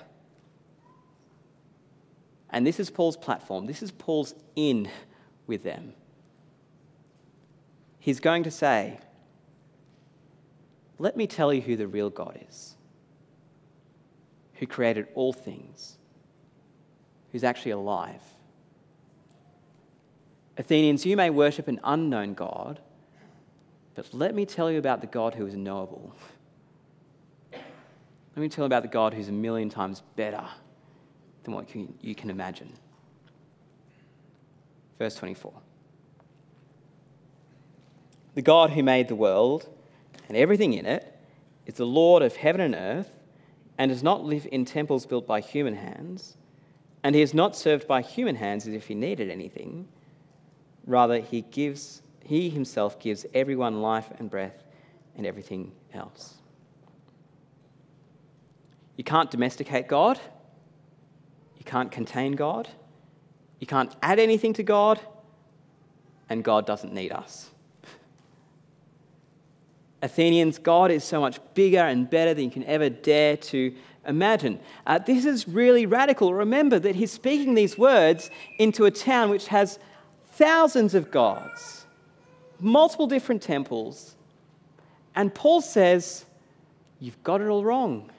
And 2.49 2.65
this 2.65 2.79
is 2.79 2.89
Paul's 2.89 3.17
platform. 3.17 3.65
This 3.65 3.83
is 3.83 3.91
Paul's 3.91 4.33
in 4.55 4.89
with 5.47 5.63
them. 5.63 5.93
He's 7.99 8.21
going 8.21 8.43
to 8.43 8.51
say, 8.51 8.99
Let 10.99 11.15
me 11.15 11.27
tell 11.27 11.53
you 11.53 11.61
who 11.61 11.75
the 11.75 11.87
real 11.87 12.09
God 12.09 12.39
is, 12.49 12.75
who 14.55 14.65
created 14.65 15.07
all 15.13 15.31
things, 15.33 15.97
who's 17.31 17.43
actually 17.43 17.71
alive. 17.71 18.21
Athenians, 20.57 21.05
you 21.05 21.15
may 21.15 21.29
worship 21.29 21.67
an 21.67 21.79
unknown 21.83 22.33
God, 22.33 22.79
but 23.93 24.11
let 24.11 24.33
me 24.33 24.45
tell 24.45 24.71
you 24.71 24.79
about 24.79 25.01
the 25.01 25.07
God 25.07 25.35
who 25.35 25.45
is 25.45 25.55
knowable. 25.55 26.15
Let 27.51 28.41
me 28.41 28.49
tell 28.49 28.63
you 28.63 28.67
about 28.67 28.83
the 28.83 28.89
God 28.89 29.13
who's 29.13 29.29
a 29.29 29.31
million 29.31 29.69
times 29.69 30.01
better 30.15 30.45
than 31.43 31.53
what 31.53 31.67
you 31.75 32.15
can 32.15 32.29
imagine. 32.29 32.73
Verse 34.99 35.15
24. 35.15 35.53
The 38.33 38.41
God 38.41 38.71
who 38.71 38.83
made 38.83 39.07
the 39.07 39.15
world 39.15 39.69
and 40.27 40.37
everything 40.37 40.73
in 40.73 40.85
it 40.85 41.13
is 41.65 41.75
the 41.75 41.85
Lord 41.85 42.23
of 42.23 42.35
heaven 42.35 42.61
and 42.61 42.75
earth 42.75 43.11
and 43.77 43.89
does 43.89 44.03
not 44.03 44.23
live 44.23 44.47
in 44.51 44.65
temples 44.65 45.05
built 45.05 45.27
by 45.27 45.39
human 45.41 45.75
hands. 45.75 46.37
And 47.03 47.15
he 47.15 47.21
is 47.21 47.33
not 47.33 47.55
served 47.55 47.87
by 47.87 48.01
human 48.01 48.35
hands 48.35 48.67
as 48.67 48.73
if 48.73 48.87
he 48.87 48.95
needed 48.95 49.29
anything. 49.29 49.87
Rather, 50.85 51.19
he, 51.19 51.41
gives, 51.41 52.01
he 52.23 52.49
himself 52.49 52.99
gives 52.99 53.25
everyone 53.33 53.81
life 53.81 54.09
and 54.17 54.29
breath 54.29 54.63
and 55.15 55.25
everything 55.25 55.71
else. 55.93 56.35
You 58.95 59.03
can't 59.03 59.29
domesticate 59.29 59.87
God. 59.87 60.19
You 61.57 61.65
can't 61.65 61.91
contain 61.91 62.33
God. 62.33 62.67
You 63.59 63.67
can't 63.67 63.95
add 64.01 64.19
anything 64.19 64.53
to 64.53 64.63
God. 64.63 64.99
And 66.29 66.43
God 66.43 66.65
doesn't 66.65 66.93
need 66.93 67.11
us. 67.11 67.51
Athenians, 70.07 70.57
God 70.57 70.89
is 70.89 71.03
so 71.03 71.19
much 71.19 71.37
bigger 71.53 71.79
and 71.79 72.09
better 72.09 72.33
than 72.33 72.45
you 72.45 72.49
can 72.49 72.63
ever 72.63 72.89
dare 72.89 73.35
to 73.35 73.75
imagine. 74.07 74.57
Uh, 74.85 74.99
this 74.99 75.25
is 75.25 75.49
really 75.49 75.85
radical. 75.85 76.33
Remember 76.33 76.79
that 76.79 76.95
he's 76.95 77.11
speaking 77.11 77.55
these 77.55 77.77
words 77.77 78.31
into 78.57 78.85
a 78.85 78.91
town 78.91 79.29
which 79.29 79.47
has 79.47 79.79
thousands 80.31 80.95
of 80.95 81.11
gods, 81.11 81.85
multiple 82.61 83.05
different 83.05 83.41
temples. 83.41 84.15
And 85.13 85.35
Paul 85.35 85.59
says, 85.59 86.23
You've 86.99 87.21
got 87.21 87.41
it 87.41 87.47
all 87.47 87.63
wrong. 87.63 88.09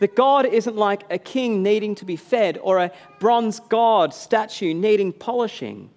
That 0.00 0.14
God 0.14 0.46
isn't 0.46 0.76
like 0.76 1.02
a 1.10 1.18
king 1.18 1.64
needing 1.64 1.96
to 1.96 2.04
be 2.04 2.16
fed 2.16 2.58
or 2.62 2.78
a 2.78 2.92
bronze 3.18 3.58
god 3.58 4.14
statue 4.14 4.72
needing 4.72 5.12
polishing. 5.12 5.90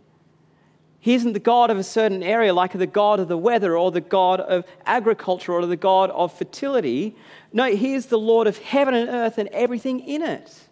He 1.03 1.15
isn't 1.15 1.33
the 1.33 1.39
God 1.39 1.71
of 1.71 1.79
a 1.79 1.83
certain 1.83 2.21
area 2.21 2.53
like 2.53 2.73
the 2.73 2.85
God 2.85 3.19
of 3.19 3.27
the 3.27 3.37
weather 3.37 3.75
or 3.75 3.91
the 3.91 4.01
God 4.01 4.39
of 4.39 4.63
agriculture 4.85 5.51
or 5.51 5.65
the 5.65 5.75
God 5.75 6.11
of 6.11 6.31
fertility. 6.31 7.15
No, 7.51 7.65
He 7.65 7.95
is 7.95 8.05
the 8.05 8.19
Lord 8.19 8.45
of 8.45 8.59
heaven 8.59 8.93
and 8.93 9.09
earth 9.09 9.39
and 9.39 9.49
everything 9.49 9.99
in 9.99 10.21
it. 10.21 10.69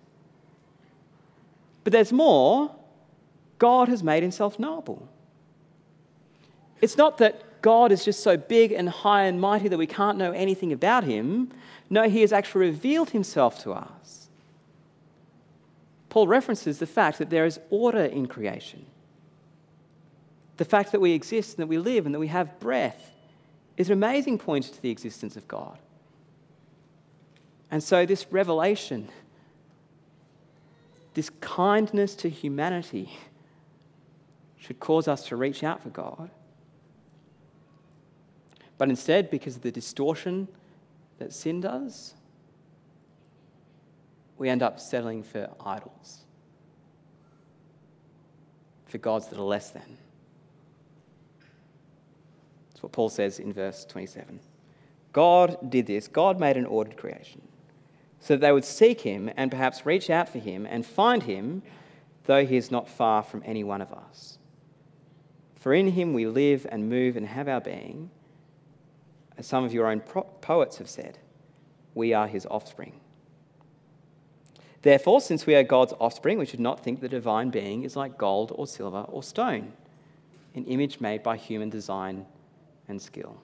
But 1.83 1.93
there's 1.93 2.13
more. 2.13 2.75
God 3.57 3.87
has 3.87 4.03
made 4.03 4.21
Himself 4.21 4.59
knowable. 4.59 5.09
It's 6.79 6.95
not 6.95 7.17
that 7.17 7.63
God 7.63 7.91
is 7.91 8.05
just 8.05 8.21
so 8.21 8.37
big 8.37 8.71
and 8.71 8.87
high 8.87 9.23
and 9.23 9.41
mighty 9.41 9.67
that 9.67 9.79
we 9.79 9.87
can't 9.87 10.19
know 10.19 10.31
anything 10.31 10.71
about 10.71 11.05
Him. 11.05 11.51
No, 11.89 12.07
He 12.07 12.21
has 12.21 12.31
actually 12.31 12.67
revealed 12.67 13.09
Himself 13.09 13.63
to 13.63 13.71
us. 13.71 14.29
Paul 16.09 16.27
references 16.27 16.77
the 16.77 16.85
fact 16.85 17.17
that 17.17 17.31
there 17.31 17.45
is 17.45 17.59
order 17.71 18.05
in 18.05 18.27
creation. 18.27 18.85
The 20.60 20.65
fact 20.65 20.91
that 20.91 21.00
we 21.00 21.13
exist 21.13 21.52
and 21.52 21.63
that 21.63 21.67
we 21.67 21.78
live 21.78 22.06
and 22.06 22.13
that 22.13 22.19
we 22.19 22.28
have 22.28 22.60
breath 22.60 23.12
is 23.78 23.88
an 23.88 23.93
amazing 23.93 24.38
point 24.38 24.65
to 24.65 24.82
the 24.82 24.89
existence 24.89 25.38
of 25.38 25.48
God. 25.48 25.78
And 27.72 27.82
so, 27.82 28.06
this 28.06 28.30
revelation, 28.30 29.08
this 31.13 31.30
kindness 31.39 32.13
to 32.15 32.30
humanity, 32.30 33.10
should 34.58 34.82
cause 34.82 35.08
us 35.08 35.26
to 35.28 35.38
reach 35.38 35.63
out 35.63 35.82
for 35.82 35.91
God. 35.91 36.30
But 38.78 38.89
instead, 38.89 39.32
because 39.32 39.56
of 39.56 39.62
the 39.62 39.72
distortion 39.72 40.50
that 41.19 41.32
sin 41.32 41.62
does, 41.62 42.15
we 44.38 44.50
end 44.50 44.62
up 44.62 44.78
settling 44.78 45.24
for 45.24 45.50
idols, 45.65 46.26
for 48.88 48.98
gods 48.98 49.28
that 49.28 49.39
are 49.39 49.43
less 49.43 49.69
than. 49.69 49.98
That's 52.79 52.83
what 52.83 52.91
Paul 52.93 53.09
says 53.09 53.39
in 53.39 53.51
verse 53.51 53.83
27. 53.83 54.39
God 55.11 55.69
did 55.69 55.85
this, 55.85 56.07
God 56.07 56.39
made 56.39 56.55
an 56.55 56.65
ordered 56.65 56.95
creation 56.95 57.41
so 58.21 58.35
that 58.35 58.39
they 58.39 58.53
would 58.53 58.63
seek 58.63 59.01
him 59.01 59.29
and 59.35 59.51
perhaps 59.51 59.85
reach 59.85 60.09
out 60.09 60.29
for 60.29 60.39
him 60.39 60.65
and 60.65 60.85
find 60.85 61.23
him, 61.23 61.61
though 62.23 62.45
he 62.45 62.55
is 62.55 62.71
not 62.71 62.87
far 62.87 63.21
from 63.21 63.43
any 63.45 63.65
one 63.65 63.81
of 63.81 63.91
us. 63.91 64.37
For 65.57 65.73
in 65.73 65.91
him 65.91 66.13
we 66.13 66.25
live 66.25 66.65
and 66.71 66.87
move 66.87 67.17
and 67.17 67.27
have 67.27 67.49
our 67.49 67.59
being. 67.59 68.11
As 69.37 69.45
some 69.45 69.65
of 69.65 69.73
your 69.73 69.87
own 69.87 69.99
poets 69.99 70.77
have 70.77 70.89
said, 70.89 71.17
we 71.93 72.13
are 72.13 72.27
his 72.27 72.45
offspring. 72.45 72.93
Therefore, 74.83 75.19
since 75.19 75.45
we 75.45 75.55
are 75.55 75.63
God's 75.63 75.93
offspring, 75.99 76.37
we 76.39 76.45
should 76.45 76.61
not 76.61 76.81
think 76.81 77.01
the 77.01 77.09
divine 77.09 77.49
being 77.49 77.83
is 77.83 77.97
like 77.97 78.17
gold 78.17 78.53
or 78.55 78.65
silver 78.65 79.01
or 79.09 79.21
stone, 79.21 79.73
an 80.55 80.63
image 80.63 81.01
made 81.01 81.23
by 81.23 81.35
human 81.35 81.69
design 81.69 82.25
and 82.89 83.02
skill. 83.02 83.39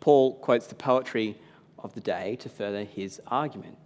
Paul 0.00 0.34
quotes 0.34 0.66
the 0.66 0.74
poetry 0.74 1.36
of 1.78 1.94
the 1.94 2.00
day 2.00 2.36
to 2.36 2.48
further 2.48 2.84
his 2.84 3.20
argument. 3.26 3.78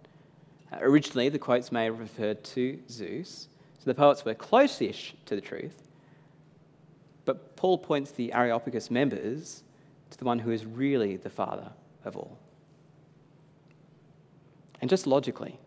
Uh, 0.71 0.77
originally, 0.81 1.29
the 1.29 1.39
quotes 1.39 1.71
may 1.71 1.85
have 1.85 1.99
referred 1.99 2.43
to 2.43 2.79
Zeus, 2.89 3.47
so 3.79 3.85
the 3.85 3.95
poets 3.95 4.23
were 4.23 4.33
close-ish 4.33 5.15
to 5.25 5.35
the 5.35 5.41
truth. 5.41 5.87
But 7.25 7.55
Paul 7.55 7.77
points 7.77 8.11
the 8.11 8.33
Areopagus 8.33 8.91
members 8.91 9.63
to 10.09 10.17
the 10.17 10.25
one 10.25 10.39
who 10.39 10.51
is 10.51 10.65
really 10.65 11.17
the 11.17 11.29
father 11.29 11.71
of 12.05 12.15
all. 12.15 12.37
And 14.79 14.89
just 14.89 15.05
logically, 15.07 15.59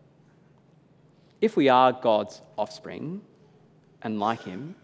if 1.41 1.55
we 1.55 1.69
are 1.69 1.91
God's 1.91 2.41
offspring 2.57 3.21
and 4.01 4.19
like 4.19 4.43
him, 4.43 4.75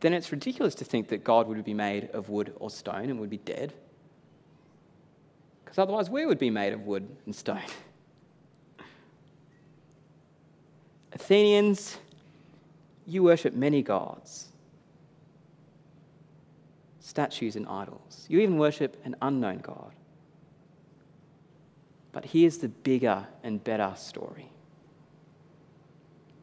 then 0.00 0.12
it's 0.12 0.30
ridiculous 0.30 0.74
to 0.76 0.84
think 0.84 1.08
that 1.08 1.24
God 1.24 1.48
would 1.48 1.64
be 1.64 1.74
made 1.74 2.10
of 2.10 2.28
wood 2.28 2.52
or 2.56 2.70
stone 2.70 3.08
and 3.10 3.18
would 3.18 3.30
be 3.30 3.38
dead. 3.38 3.72
Because 5.64 5.78
otherwise, 5.78 6.10
we 6.10 6.26
would 6.26 6.38
be 6.38 6.50
made 6.50 6.72
of 6.72 6.82
wood 6.82 7.08
and 7.24 7.34
stone. 7.34 7.62
Athenians, 11.12 11.98
you 13.06 13.22
worship 13.22 13.54
many 13.54 13.82
gods, 13.82 14.48
statues, 17.00 17.56
and 17.56 17.66
idols. 17.66 18.26
You 18.28 18.40
even 18.40 18.58
worship 18.58 19.00
an 19.04 19.16
unknown 19.22 19.58
God. 19.58 19.92
But 22.12 22.24
here's 22.24 22.58
the 22.58 22.68
bigger 22.68 23.26
and 23.42 23.62
better 23.62 23.92
story 23.96 24.50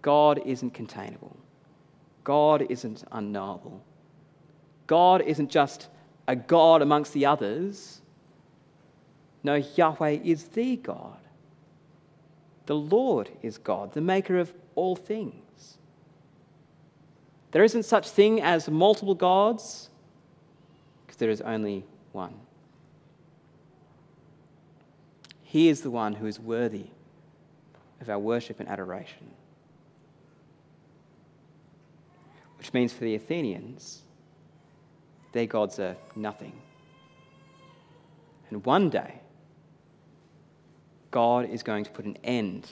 God 0.02 0.42
isn't 0.46 0.72
containable. 0.72 1.38
God 2.24 2.66
isn't 2.70 3.04
unknowable. 3.12 3.84
God 4.88 5.22
isn't 5.22 5.50
just 5.50 5.90
a 6.28 6.36
God 6.36 6.82
amongst 6.82 7.14
the 7.14 7.26
others. 7.26 8.02
No, 9.44 9.56
Yahweh 9.56 10.20
is 10.24 10.46
the 10.46 10.78
God. 10.78 11.18
The 12.66 12.76
Lord 12.76 13.30
is 13.42 13.58
God, 13.58 13.94
the 13.94 14.02
maker 14.02 14.40
of 14.40 14.54
all 14.76 14.96
things. 14.96 15.78
There 17.52 17.64
isn't 17.64 17.84
such 17.84 18.10
thing 18.10 18.42
as 18.42 18.70
multiple 18.70 19.16
gods 19.16 19.90
because 21.06 21.18
there 21.18 21.30
is 21.30 21.42
only 21.42 21.86
one. 22.14 22.34
He 25.44 25.68
is 25.68 25.82
the 25.82 25.92
one 25.92 26.14
who 26.14 26.26
is 26.26 26.40
worthy 26.40 26.88
of 28.02 28.10
our 28.10 28.18
worship 28.18 28.60
and 28.60 28.68
adoration. 28.68 29.30
Which 32.64 32.72
means 32.72 32.94
for 32.94 33.04
the 33.04 33.16
Athenians, 33.16 34.04
their 35.34 35.48
gods 35.48 35.80
are 35.80 35.98
nothing. 36.16 36.54
And 38.50 38.66
one 38.66 38.90
day, 38.90 39.20
God 41.12 41.50
is 41.50 41.62
going 41.62 41.84
to 41.84 41.92
put 41.92 42.06
an 42.06 42.18
end 42.24 42.70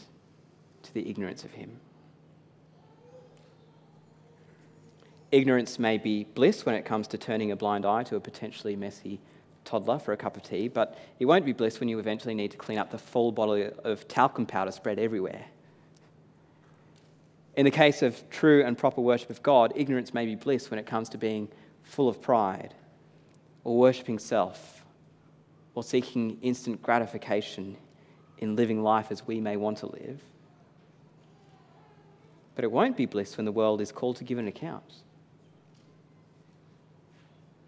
to 0.83 0.93
the 0.93 1.09
ignorance 1.09 1.43
of 1.43 1.51
him. 1.51 1.77
Ignorance 5.29 5.77
may 5.77 5.97
be 5.97 6.23
bliss 6.23 6.65
when 6.65 6.75
it 6.75 6.85
comes 6.85 7.05
to 7.09 7.17
turning 7.17 7.51
a 7.51 7.57
blind 7.57 7.85
eye 7.85 8.03
to 8.03 8.15
a 8.15 8.21
potentially 8.21 8.77
messy 8.77 9.19
toddler 9.65 9.99
for 9.99 10.13
a 10.13 10.17
cup 10.17 10.37
of 10.37 10.43
tea, 10.43 10.69
but 10.69 10.97
it 11.19 11.25
won't 11.25 11.43
be 11.43 11.51
bliss 11.51 11.81
when 11.81 11.89
you 11.89 11.99
eventually 11.99 12.33
need 12.33 12.51
to 12.51 12.57
clean 12.57 12.77
up 12.77 12.91
the 12.91 12.97
full 12.97 13.33
bottle 13.33 13.69
of 13.83 14.07
talcum 14.07 14.45
powder 14.45 14.71
spread 14.71 14.99
everywhere. 14.99 15.47
In 17.55 17.65
the 17.65 17.71
case 17.71 18.01
of 18.01 18.29
true 18.29 18.63
and 18.63 18.77
proper 18.77 19.01
worship 19.01 19.29
of 19.29 19.43
God, 19.43 19.73
ignorance 19.75 20.13
may 20.13 20.25
be 20.25 20.35
bliss 20.35 20.71
when 20.71 20.79
it 20.79 20.85
comes 20.85 21.09
to 21.09 21.17
being 21.17 21.49
full 21.83 22.07
of 22.07 22.21
pride, 22.21 22.73
or 23.63 23.77
worshipping 23.77 24.19
self, 24.19 24.85
or 25.75 25.83
seeking 25.83 26.37
instant 26.41 26.81
gratification 26.81 27.75
in 28.37 28.55
living 28.55 28.81
life 28.81 29.11
as 29.11 29.27
we 29.27 29.39
may 29.39 29.57
want 29.57 29.79
to 29.79 29.87
live. 29.87 30.21
But 32.55 32.63
it 32.63 32.71
won't 32.71 32.95
be 32.95 33.05
bliss 33.05 33.37
when 33.37 33.45
the 33.45 33.51
world 33.51 33.81
is 33.81 33.91
called 33.91 34.17
to 34.17 34.23
give 34.23 34.37
an 34.37 34.47
account. 34.47 34.93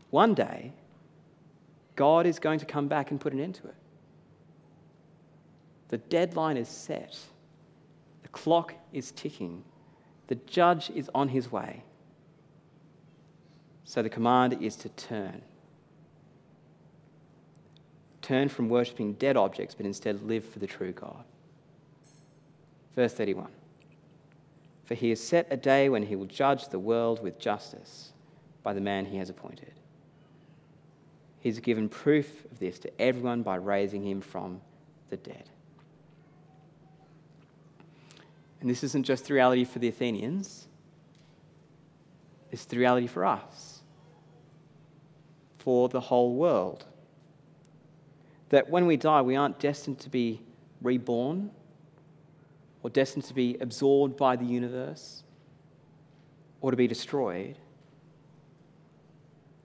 One 0.09 0.33
day, 0.33 0.71
God 1.95 2.25
is 2.25 2.39
going 2.39 2.59
to 2.59 2.65
come 2.65 2.87
back 2.87 3.11
and 3.11 3.19
put 3.19 3.33
an 3.33 3.39
end 3.39 3.55
to 3.55 3.67
it. 3.67 3.75
The 5.89 5.97
deadline 5.97 6.57
is 6.57 6.69
set, 6.69 7.17
the 8.21 8.29
clock 8.29 8.73
is 8.93 9.11
ticking, 9.11 9.63
the 10.27 10.35
judge 10.35 10.89
is 10.89 11.09
on 11.13 11.29
his 11.29 11.51
way. 11.51 11.83
So 13.83 14.01
the 14.01 14.09
command 14.09 14.61
is 14.61 14.75
to 14.77 14.89
turn. 14.89 15.41
Turn 18.21 18.47
from 18.47 18.69
worshipping 18.69 19.13
dead 19.13 19.35
objects, 19.35 19.75
but 19.75 19.85
instead 19.85 20.23
live 20.23 20.45
for 20.45 20.59
the 20.59 20.67
true 20.67 20.93
God. 20.93 21.25
Verse 22.95 23.13
31 23.13 23.49
For 24.85 24.95
he 24.95 25.09
has 25.09 25.19
set 25.19 25.47
a 25.51 25.57
day 25.57 25.89
when 25.89 26.03
he 26.03 26.15
will 26.15 26.25
judge 26.25 26.69
the 26.69 26.79
world 26.79 27.21
with 27.21 27.37
justice 27.37 28.13
by 28.63 28.73
the 28.73 28.81
man 28.81 29.05
he 29.05 29.17
has 29.17 29.29
appointed. 29.29 29.73
He's 31.41 31.59
given 31.59 31.89
proof 31.89 32.45
of 32.45 32.59
this 32.59 32.79
to 32.79 33.01
everyone 33.01 33.43
by 33.43 33.55
raising 33.55 34.07
him 34.07 34.21
from 34.21 34.61
the 35.09 35.17
dead. 35.17 35.49
And 38.63 38.69
this 38.69 38.81
isn't 38.81 39.03
just 39.03 39.25
the 39.25 39.33
reality 39.33 39.65
for 39.65 39.79
the 39.79 39.89
Athenians, 39.89 40.69
it's 42.49 42.63
the 42.63 42.77
reality 42.77 43.07
for 43.07 43.25
us, 43.25 43.81
for 45.57 45.89
the 45.89 45.99
whole 45.99 46.35
world. 46.35 46.85
That 48.51 48.69
when 48.69 48.85
we 48.85 48.95
die, 48.95 49.21
we 49.21 49.35
aren't 49.35 49.59
destined 49.59 49.99
to 49.99 50.09
be 50.09 50.41
reborn 50.81 51.51
or 52.83 52.89
destined 52.89 53.25
to 53.25 53.33
be 53.33 53.57
absorbed 53.59 54.15
by 54.15 54.37
the 54.37 54.45
universe 54.45 55.23
or 56.61 56.71
to 56.71 56.77
be 56.77 56.87
destroyed, 56.87 57.57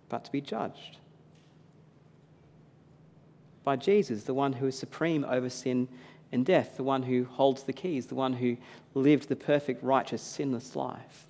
but 0.09 0.25
to 0.25 0.33
be 0.33 0.41
judged 0.41 0.99
by 3.69 3.77
Jesus, 3.77 4.25
the 4.25 4.33
one 4.33 4.55
who 4.55 4.67
is 4.67 4.79
supreme 4.79 5.27
over 5.27 5.51
sin 5.51 5.89
and 6.33 6.45
death, 6.45 6.77
the 6.77 6.83
one 6.83 7.03
who 7.03 7.25
holds 7.25 7.63
the 7.63 7.73
keys, 7.73 8.07
the 8.07 8.15
one 8.15 8.35
who 8.35 8.57
lived 8.95 9.29
the 9.29 9.37
perfect, 9.37 9.83
righteous, 9.83 10.23
sinless 10.23 10.77
life, 10.77 11.27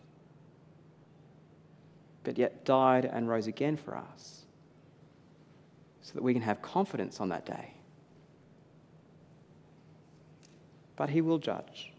but 2.24 2.36
yet 2.36 2.64
died 2.64 3.04
and 3.04 3.28
rose 3.28 3.46
again 3.46 3.76
for 3.76 3.96
us, 3.96 4.44
so 6.02 6.14
that 6.14 6.22
we 6.22 6.32
can 6.32 6.42
have 6.42 6.60
confidence 6.62 7.20
on 7.20 7.28
that 7.28 7.46
day. 7.46 7.72
But 10.96 11.10
he 11.10 11.20
will 11.20 11.38
judge, 11.38 11.92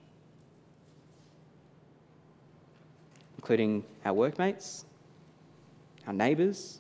including 3.38 3.86
our 4.04 4.14
workmates, 4.14 4.86
our 6.06 6.14
neighbours, 6.14 6.80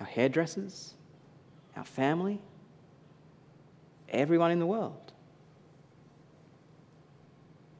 our 0.00 0.06
hairdressers 0.06 0.94
our 1.76 1.84
family, 1.84 2.40
everyone 4.14 4.50
in 4.50 4.58
the 4.58 4.66
world. 4.66 5.12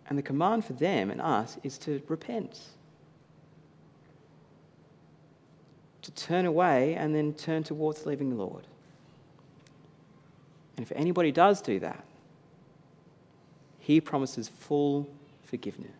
And 0.08 0.18
the 0.18 0.22
command 0.22 0.64
for 0.64 0.74
them 0.74 1.10
and 1.10 1.20
us 1.20 1.58
is 1.62 1.78
to 1.78 2.02
repent, 2.08 2.60
to 6.02 6.10
turn 6.12 6.44
away 6.44 6.94
and 6.94 7.14
then 7.14 7.32
turn 7.32 7.62
towards 7.62 8.04
leaving 8.04 8.28
the 8.28 8.36
Lord. 8.36 8.66
And 10.76 10.84
if 10.84 10.92
anybody 10.94 11.32
does 11.32 11.62
do 11.62 11.80
that, 11.80 12.04
he 13.78 14.00
promises 14.00 14.48
full 14.48 15.08
forgiveness. 15.44 15.90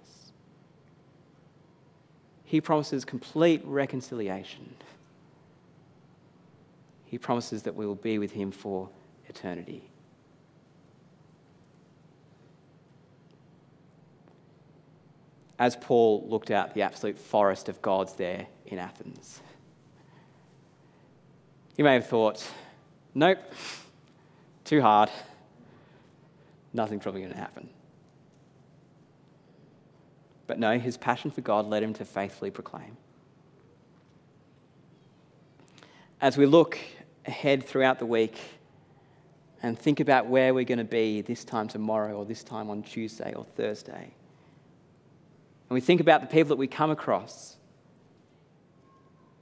He 2.45 2.61
promises 2.61 3.05
complete 3.05 3.63
reconciliation 3.65 4.75
he 7.15 7.19
promises 7.19 7.63
that 7.63 7.77
we 7.77 7.87
will 7.87 7.95
be 7.95 8.19
with 8.19 8.33
him 8.33 8.51
for 8.51 8.89
eternity. 9.29 9.85
As 15.59 15.77
Paul 15.77 16.27
looked 16.29 16.51
out 16.51 16.75
the 16.75 16.83
absolute 16.83 17.19
forest 17.19 17.69
of 17.69 17.81
gods 17.81 18.15
there 18.15 18.47
in 18.67 18.79
Athens, 18.79 19.41
he 21.77 21.83
may 21.83 21.95
have 21.95 22.07
thought, 22.07 22.47
nope, 23.15 23.39
too 24.65 24.81
hard. 24.81 25.11
Nothing's 26.73 27.03
probably 27.03 27.21
going 27.21 27.33
to 27.33 27.39
happen. 27.39 27.69
But 30.47 30.59
no, 30.59 30.79
his 30.79 30.97
passion 30.97 31.31
for 31.31 31.41
God 31.41 31.67
led 31.67 31.83
him 31.83 31.95
to 31.95 32.05
faithfully 32.05 32.51
proclaim. 32.51 32.97
As 36.21 36.37
we 36.37 36.47
look 36.47 36.79
ahead 37.27 37.65
throughout 37.65 37.99
the 37.99 38.07
week 38.07 38.39
and 39.63 39.79
think 39.79 40.01
about 40.01 40.27
where 40.27 40.53
we're 40.53 40.65
going 40.65 40.79
to 40.79 40.85
be 40.85 41.23
this 41.23 41.45
time 41.45 41.69
tomorrow 41.69 42.15
or 42.15 42.25
this 42.25 42.45
time 42.45 42.69
on 42.69 42.83
Tuesday 42.83 43.33
or 43.35 43.45
Thursday. 43.45 44.13
And 45.69 45.75
we 45.75 45.81
think 45.81 46.01
about 46.01 46.21
the 46.21 46.27
people 46.27 46.51
that 46.51 46.57
we 46.57 46.67
come 46.67 46.91
across, 46.91 47.57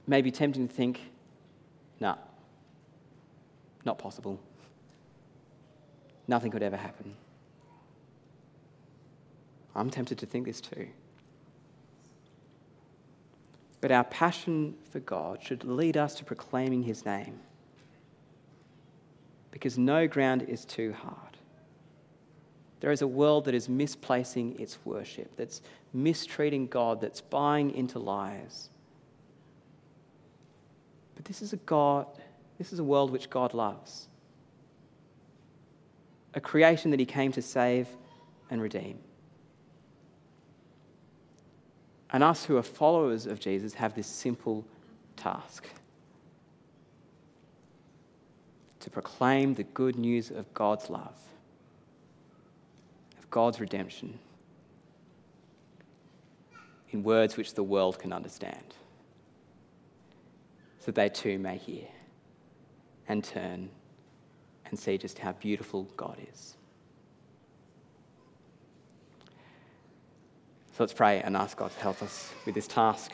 it 0.05 0.09
may 0.09 0.21
be 0.21 0.31
tempting 0.31 0.67
to 0.67 0.73
think, 0.73 0.99
nah, 1.99 2.15
not 3.85 3.97
possible. 3.97 4.39
Nothing 6.27 6.51
could 6.51 6.63
ever 6.63 6.77
happen. 6.77 7.15
I'm 9.75 9.89
tempted 9.89 10.17
to 10.19 10.25
think 10.25 10.45
this 10.45 10.61
too. 10.61 10.87
But 13.81 13.91
our 13.91 14.05
passion 14.05 14.75
for 14.91 14.99
God 14.99 15.43
should 15.43 15.65
lead 15.65 15.97
us 15.97 16.15
to 16.15 16.23
proclaiming 16.23 16.83
his 16.83 17.05
name 17.05 17.39
because 19.51 19.77
no 19.77 20.07
ground 20.07 20.43
is 20.43 20.63
too 20.63 20.93
hard. 20.93 21.22
There 22.83 22.91
is 22.91 23.01
a 23.01 23.07
world 23.07 23.45
that 23.45 23.55
is 23.55 23.69
misplacing 23.69 24.59
its 24.59 24.77
worship, 24.83 25.37
that's 25.37 25.61
mistreating 25.93 26.67
God, 26.67 26.99
that's 26.99 27.21
buying 27.21 27.73
into 27.73 27.97
lies. 27.97 28.67
But 31.15 31.23
this 31.23 31.41
is 31.41 31.53
a 31.53 31.55
God, 31.55 32.07
this 32.57 32.73
is 32.73 32.79
a 32.79 32.83
world 32.83 33.09
which 33.09 33.29
God 33.29 33.53
loves. 33.53 34.09
A 36.33 36.41
creation 36.41 36.91
that 36.91 36.99
he 36.99 37.05
came 37.05 37.31
to 37.31 37.41
save 37.41 37.87
and 38.49 38.61
redeem. 38.61 38.99
And 42.11 42.21
us 42.21 42.43
who 42.43 42.57
are 42.57 42.63
followers 42.63 43.25
of 43.27 43.39
Jesus 43.39 43.75
have 43.75 43.95
this 43.95 44.07
simple 44.07 44.65
task 45.15 45.69
to 48.81 48.89
proclaim 48.89 49.53
the 49.53 49.63
good 49.63 49.95
news 49.95 50.31
of 50.31 50.53
God's 50.53 50.89
love, 50.89 51.15
God's 53.33 53.59
redemption, 53.59 54.19
in 56.91 57.01
words 57.01 57.35
which 57.35 57.55
the 57.55 57.63
world 57.63 57.97
can 57.97 58.13
understand, 58.13 58.75
so 60.77 60.91
they 60.91 61.09
too 61.09 61.39
may 61.39 61.57
hear 61.57 61.87
and 63.07 63.23
turn 63.23 63.69
and 64.67 64.77
see 64.77 64.99
just 64.99 65.17
how 65.17 65.31
beautiful 65.31 65.89
God 65.97 66.19
is. 66.31 66.55
So 70.73 70.83
let's 70.83 70.93
pray 70.93 71.19
and 71.21 71.35
ask 71.35 71.57
God 71.57 71.71
to 71.71 71.79
help 71.79 72.03
us 72.03 72.31
with 72.45 72.53
this 72.53 72.67
task. 72.67 73.13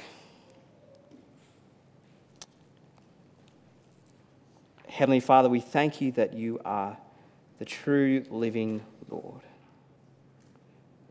Heavenly 4.90 5.22
Father, 5.22 5.48
we 5.48 5.62
thank 5.62 6.02
you 6.02 6.12
that 6.12 6.34
you 6.34 6.60
are 6.66 6.98
the 7.58 7.64
true 7.64 8.26
living 8.30 8.82
Lord, 9.10 9.44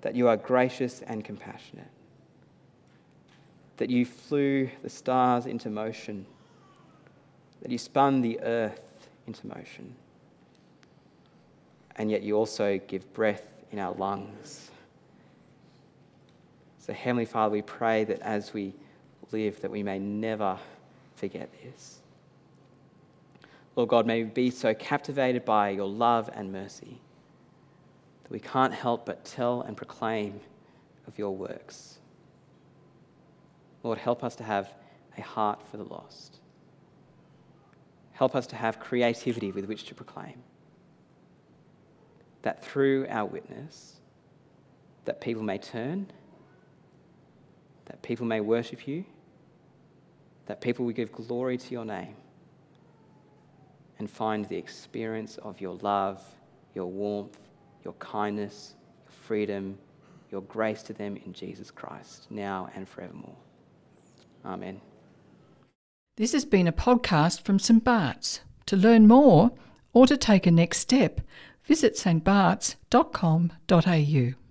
that 0.03 0.15
you 0.15 0.29
are 0.29 0.37
gracious 0.37 1.03
and 1.03 1.25
compassionate, 1.25 1.91
that 3.77 3.91
you 3.91 4.05
flew 4.05 4.71
the 4.83 4.91
stars 4.91 5.47
into 5.47 5.71
motion, 5.71 6.27
that 7.63 7.71
you 7.71 7.79
spun 7.79 8.21
the 8.21 8.41
earth 8.41 9.09
into 9.27 9.47
motion, 9.47 9.95
and 11.97 12.11
yet 12.11 12.23
you 12.23 12.37
also 12.37 12.79
give 12.87 13.13
breath 13.13 13.43
in 13.73 13.79
our 13.79 13.95
lungs. 13.95 14.71
So, 16.79 16.93
Heavenly 16.93 17.27
Father, 17.27 17.53
we 17.53 17.63
pray 17.63 18.05
that 18.05 18.21
as 18.21 18.55
we 18.55 18.73
live, 19.33 19.61
that 19.61 19.71
we 19.71 19.83
may 19.83 19.99
never 19.99 20.59
forget 21.17 21.51
this. 21.63 21.99
Lord 23.77 23.91
God, 23.91 24.07
may 24.07 24.23
we 24.23 24.31
be 24.31 24.51
so 24.51 24.75
captivated 24.75 25.45
by 25.45 25.71
your 25.71 25.87
love 25.87 26.31
and 26.33 26.51
mercy 26.51 26.99
that 28.29 28.33
we 28.33 28.41
can't 28.41 28.75
help 28.75 29.07
but 29.07 29.25
tell 29.25 29.63
and 29.63 29.77
proclaim 29.77 30.41
of 31.07 31.19
your 31.19 31.35
works. 31.35 31.99
Lord, 33.83 33.99
help 33.99 34.23
us 34.23 34.37
to 34.37 34.45
have 34.45 34.73
a 35.17 35.23
heart 35.23 35.63
for 35.71 35.79
the 35.79 35.85
lost. 35.85 36.39
Help 38.13 38.35
us 38.35 38.47
to 38.49 38.57
have 38.57 38.79
creativity 38.79 39.51
with 39.51 39.65
which 39.65 39.85
to 39.85 39.95
proclaim. 39.95 40.43
That 42.43 42.63
through 42.65 43.07
our 43.09 43.25
witness, 43.25 43.97
that 45.05 45.21
people 45.21 45.43
may 45.43 45.59
turn, 45.59 46.11
that 47.87 48.03
people 48.03 48.27
may 48.27 48.41
worship 48.41 48.87
you, 48.87 49.05
that 50.47 50.61
people 50.61 50.85
will 50.85 50.93
give 50.93 51.13
glory 51.13 51.57
to 51.57 51.73
your 51.73 51.85
name 51.85 52.15
and 53.99 54.11
find 54.11 54.45
the 54.47 54.57
experience 54.57 55.39
of 55.39 55.61
your 55.61 55.75
love, 55.77 56.23
your 56.75 56.87
warmth, 56.87 57.39
your 57.85 57.95
kindness, 57.95 58.75
your 59.05 59.13
freedom, 59.13 59.79
your 60.31 60.43
grace 60.43 60.83
to 60.85 60.93
them 60.93 61.17
in 61.25 61.33
Jesus 61.33 61.71
Christ, 61.71 62.27
now 62.31 62.69
and 62.75 62.89
forevermore. 62.89 63.37
Amen. 64.45 64.81
This 66.17 66.33
has 66.33 66.45
been 66.45 66.67
a 66.67 66.73
podcast 66.73 67.43
from 67.43 67.59
St. 67.59 67.85
Bart's. 67.85 68.41
To 68.67 68.77
learn 68.77 69.07
more 69.07 69.53
or 69.93 70.07
to 70.07 70.17
take 70.17 70.47
a 70.47 70.51
next 70.51 70.79
step, 70.79 71.21
visit 71.65 71.97
stbarts.com.au. 71.97 74.48